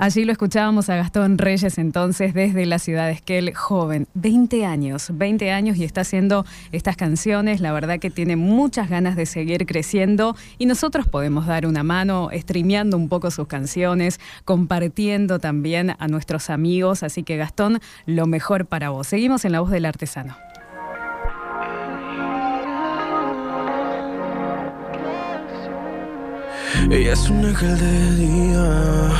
Allí 0.01 0.23
lo 0.23 0.31
escuchábamos 0.31 0.89
a 0.89 0.95
Gastón 0.95 1.37
Reyes 1.37 1.77
entonces 1.77 2.33
desde 2.33 2.65
la 2.65 2.79
ciudad 2.79 3.07
de 3.07 3.11
Esquel, 3.11 3.53
joven, 3.53 4.07
20 4.13 4.65
años, 4.65 5.09
20 5.13 5.51
años 5.51 5.75
y 5.75 5.83
está 5.83 6.01
haciendo 6.01 6.45
estas 6.71 6.95
canciones, 6.95 7.59
la 7.59 7.73
verdad 7.73 7.99
que 7.99 8.09
tiene 8.09 8.37
muchas 8.37 8.89
ganas 8.89 9.17
de 9.17 9.25
seguir 9.25 9.65
creciendo 9.65 10.37
y 10.57 10.67
nosotros 10.67 11.05
podemos 11.05 11.47
dar 11.47 11.65
una 11.65 11.83
mano 11.83 12.29
streameando 12.33 12.95
un 12.95 13.09
poco 13.09 13.29
sus 13.29 13.47
canciones, 13.47 14.21
compartiendo 14.45 15.39
también 15.39 15.93
a 15.99 16.07
nuestros 16.07 16.49
amigos, 16.49 17.03
así 17.03 17.23
que 17.23 17.35
Gastón, 17.35 17.79
lo 18.05 18.25
mejor 18.25 18.67
para 18.67 18.91
vos. 18.91 19.05
Seguimos 19.05 19.43
en 19.43 19.51
la 19.51 19.59
voz 19.59 19.69
del 19.69 19.83
artesano. 19.83 20.37
Ella 26.91 27.13
es 27.13 27.29
un 27.29 27.45
ángel 27.45 27.77
de 27.77 28.15
día, 28.15 29.11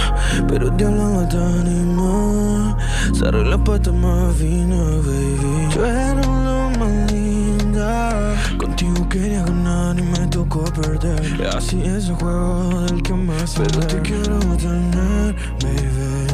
pero 0.47 0.71
te 0.75 0.85
hablaba 0.85 1.29
tan 1.29 1.59
animal. 1.59 2.75
Se 3.13 3.27
arregla 3.27 3.63
pata 3.63 3.91
más 3.91 4.35
fina, 4.37 4.75
baby. 4.75 5.69
Tú 5.71 5.83
eres 5.85 6.25
lo 6.25 6.71
más 6.79 7.11
linda. 7.11 8.35
Contigo 8.57 9.07
quería 9.07 9.43
ganar 9.43 9.99
y 9.99 10.01
me 10.01 10.25
tocó 10.27 10.63
perder. 10.63 11.47
Así 11.55 11.79
es 11.83 12.09
el 12.09 12.15
juego 12.15 12.81
del 12.81 13.03
que 13.03 13.13
más 13.13 13.53
Pero 13.55 13.79
te 13.85 13.99
quiero 14.01 14.39
tener, 14.57 15.35
baby. 15.61 16.27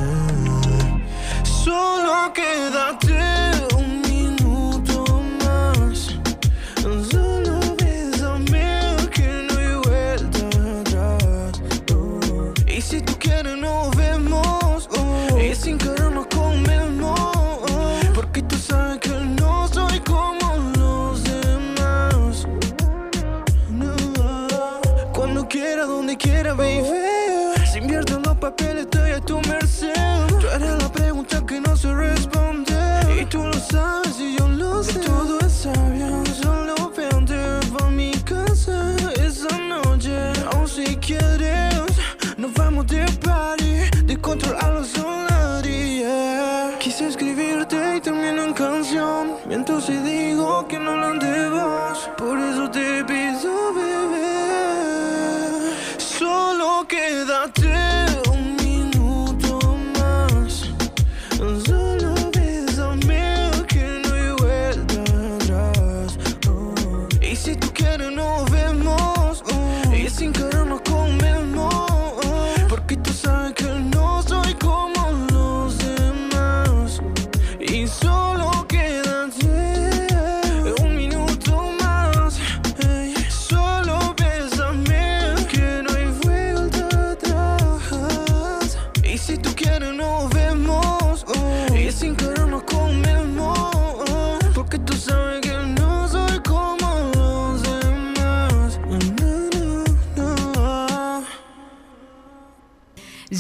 Solo 1.44 2.32
quédate 2.34 3.85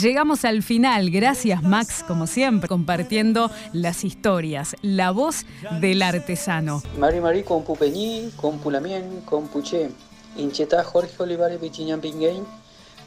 Llegamos 0.05 0.45
al 0.45 0.61
final. 0.61 1.09
Gracias, 1.09 1.63
Max, 1.63 2.05
como 2.07 2.27
siempre, 2.27 2.67
compartiendo 2.69 3.49
las 3.73 4.03
historias, 4.03 4.75
la 4.83 5.09
voz 5.09 5.47
del 5.81 6.03
artesano. 6.03 6.83
Mari 6.99 7.21
Mari 7.21 7.41
con 7.41 7.63
Pupeñí, 7.63 8.29
con 8.35 8.59
Pulamien, 8.59 9.21
con 9.21 9.47
Puché. 9.47 9.89
Incheta 10.37 10.83
Jorge 10.83 11.23
Olivares 11.23 11.57
Pichiñán 11.57 12.01
Pinguein. 12.01 12.43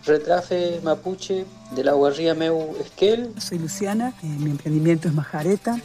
Retrafe 0.06 0.80
Mapuche 0.82 1.46
de 1.70 1.84
la 1.84 1.92
guarría 1.92 2.34
Meu 2.34 2.74
Esquel. 2.80 3.32
Soy 3.38 3.60
Luciana, 3.60 4.12
eh, 4.24 4.26
mi 4.26 4.50
emprendimiento 4.50 5.06
es 5.06 5.14
Majareta. 5.14 5.80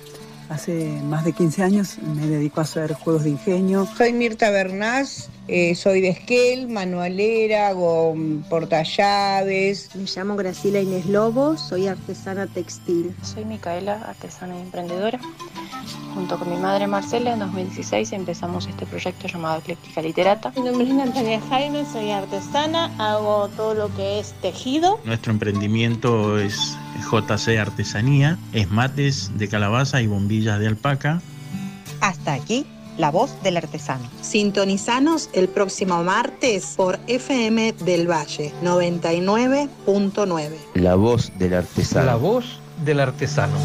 Hace 0.54 1.02
más 1.10 1.26
de 1.26 1.34
15 1.34 1.64
años 1.64 1.98
me 1.98 2.28
dedico 2.28 2.60
a 2.60 2.64
hacer 2.64 2.94
juegos 2.94 3.24
de 3.24 3.32
ingenio. 3.32 3.88
Soy 3.98 4.14
Mirta 4.14 4.52
Bernás, 4.52 5.32
eh, 5.48 5.74
soy 5.74 6.00
de 6.00 6.10
Esquel, 6.10 6.68
manualera, 6.68 7.70
hago 7.70 8.14
mm, 8.16 8.44
portallaves. 8.50 9.90
Me 9.96 10.06
llamo 10.06 10.36
Graciela 10.36 10.80
Inés 10.80 11.08
Lobo, 11.08 11.58
soy 11.58 11.88
artesana 11.88 12.46
textil. 12.46 13.16
Soy 13.24 13.46
Micaela, 13.46 13.96
artesana 14.08 14.56
y 14.56 14.62
emprendedora. 14.62 15.20
Junto 16.14 16.38
con 16.38 16.52
mi 16.52 16.58
madre 16.58 16.86
Marcela, 16.86 17.34
en 17.34 17.40
2016 17.40 18.14
empezamos 18.14 18.68
este 18.68 18.86
proyecto 18.86 19.28
llamado 19.28 19.58
Ecléctica 19.58 20.04
Literata. 20.04 20.54
Mi 20.56 20.62
nombre 20.62 20.88
es 20.88 20.94
Natalia 20.94 21.42
Jaime, 21.50 21.84
soy 21.92 22.12
artesana, 22.12 22.92
hago 23.00 23.50
todo 23.58 23.74
lo 23.74 23.96
que 23.96 24.20
es 24.20 24.34
tejido. 24.34 25.00
Nuestro 25.04 25.32
emprendimiento 25.32 26.38
es 26.38 26.78
JC 27.02 27.58
Artesanía, 27.60 28.38
es 28.54 28.70
mates 28.72 29.32
de 29.38 29.48
calabaza 29.48 30.02
y 30.02 30.08
bombillas 30.08 30.60
de 30.60 30.68
alpaca. 30.68 31.22
Hasta 32.02 32.34
aquí 32.34 32.66
La 32.98 33.10
voz 33.10 33.42
del 33.42 33.58
artesano. 33.58 34.08
Sintonizanos 34.22 35.30
el 35.34 35.50
próximo 35.50 36.04
martes 36.04 36.74
por 36.78 37.00
FM 37.08 37.74
del 37.84 38.08
Valle 38.08 38.54
99.9. 38.64 40.52
La 40.76 40.94
voz 40.94 41.32
del 41.40 41.56
artesano. 41.56 42.06
La 42.06 42.16
voz 42.18 42.60
del 42.86 43.00
artesano. 43.00 43.58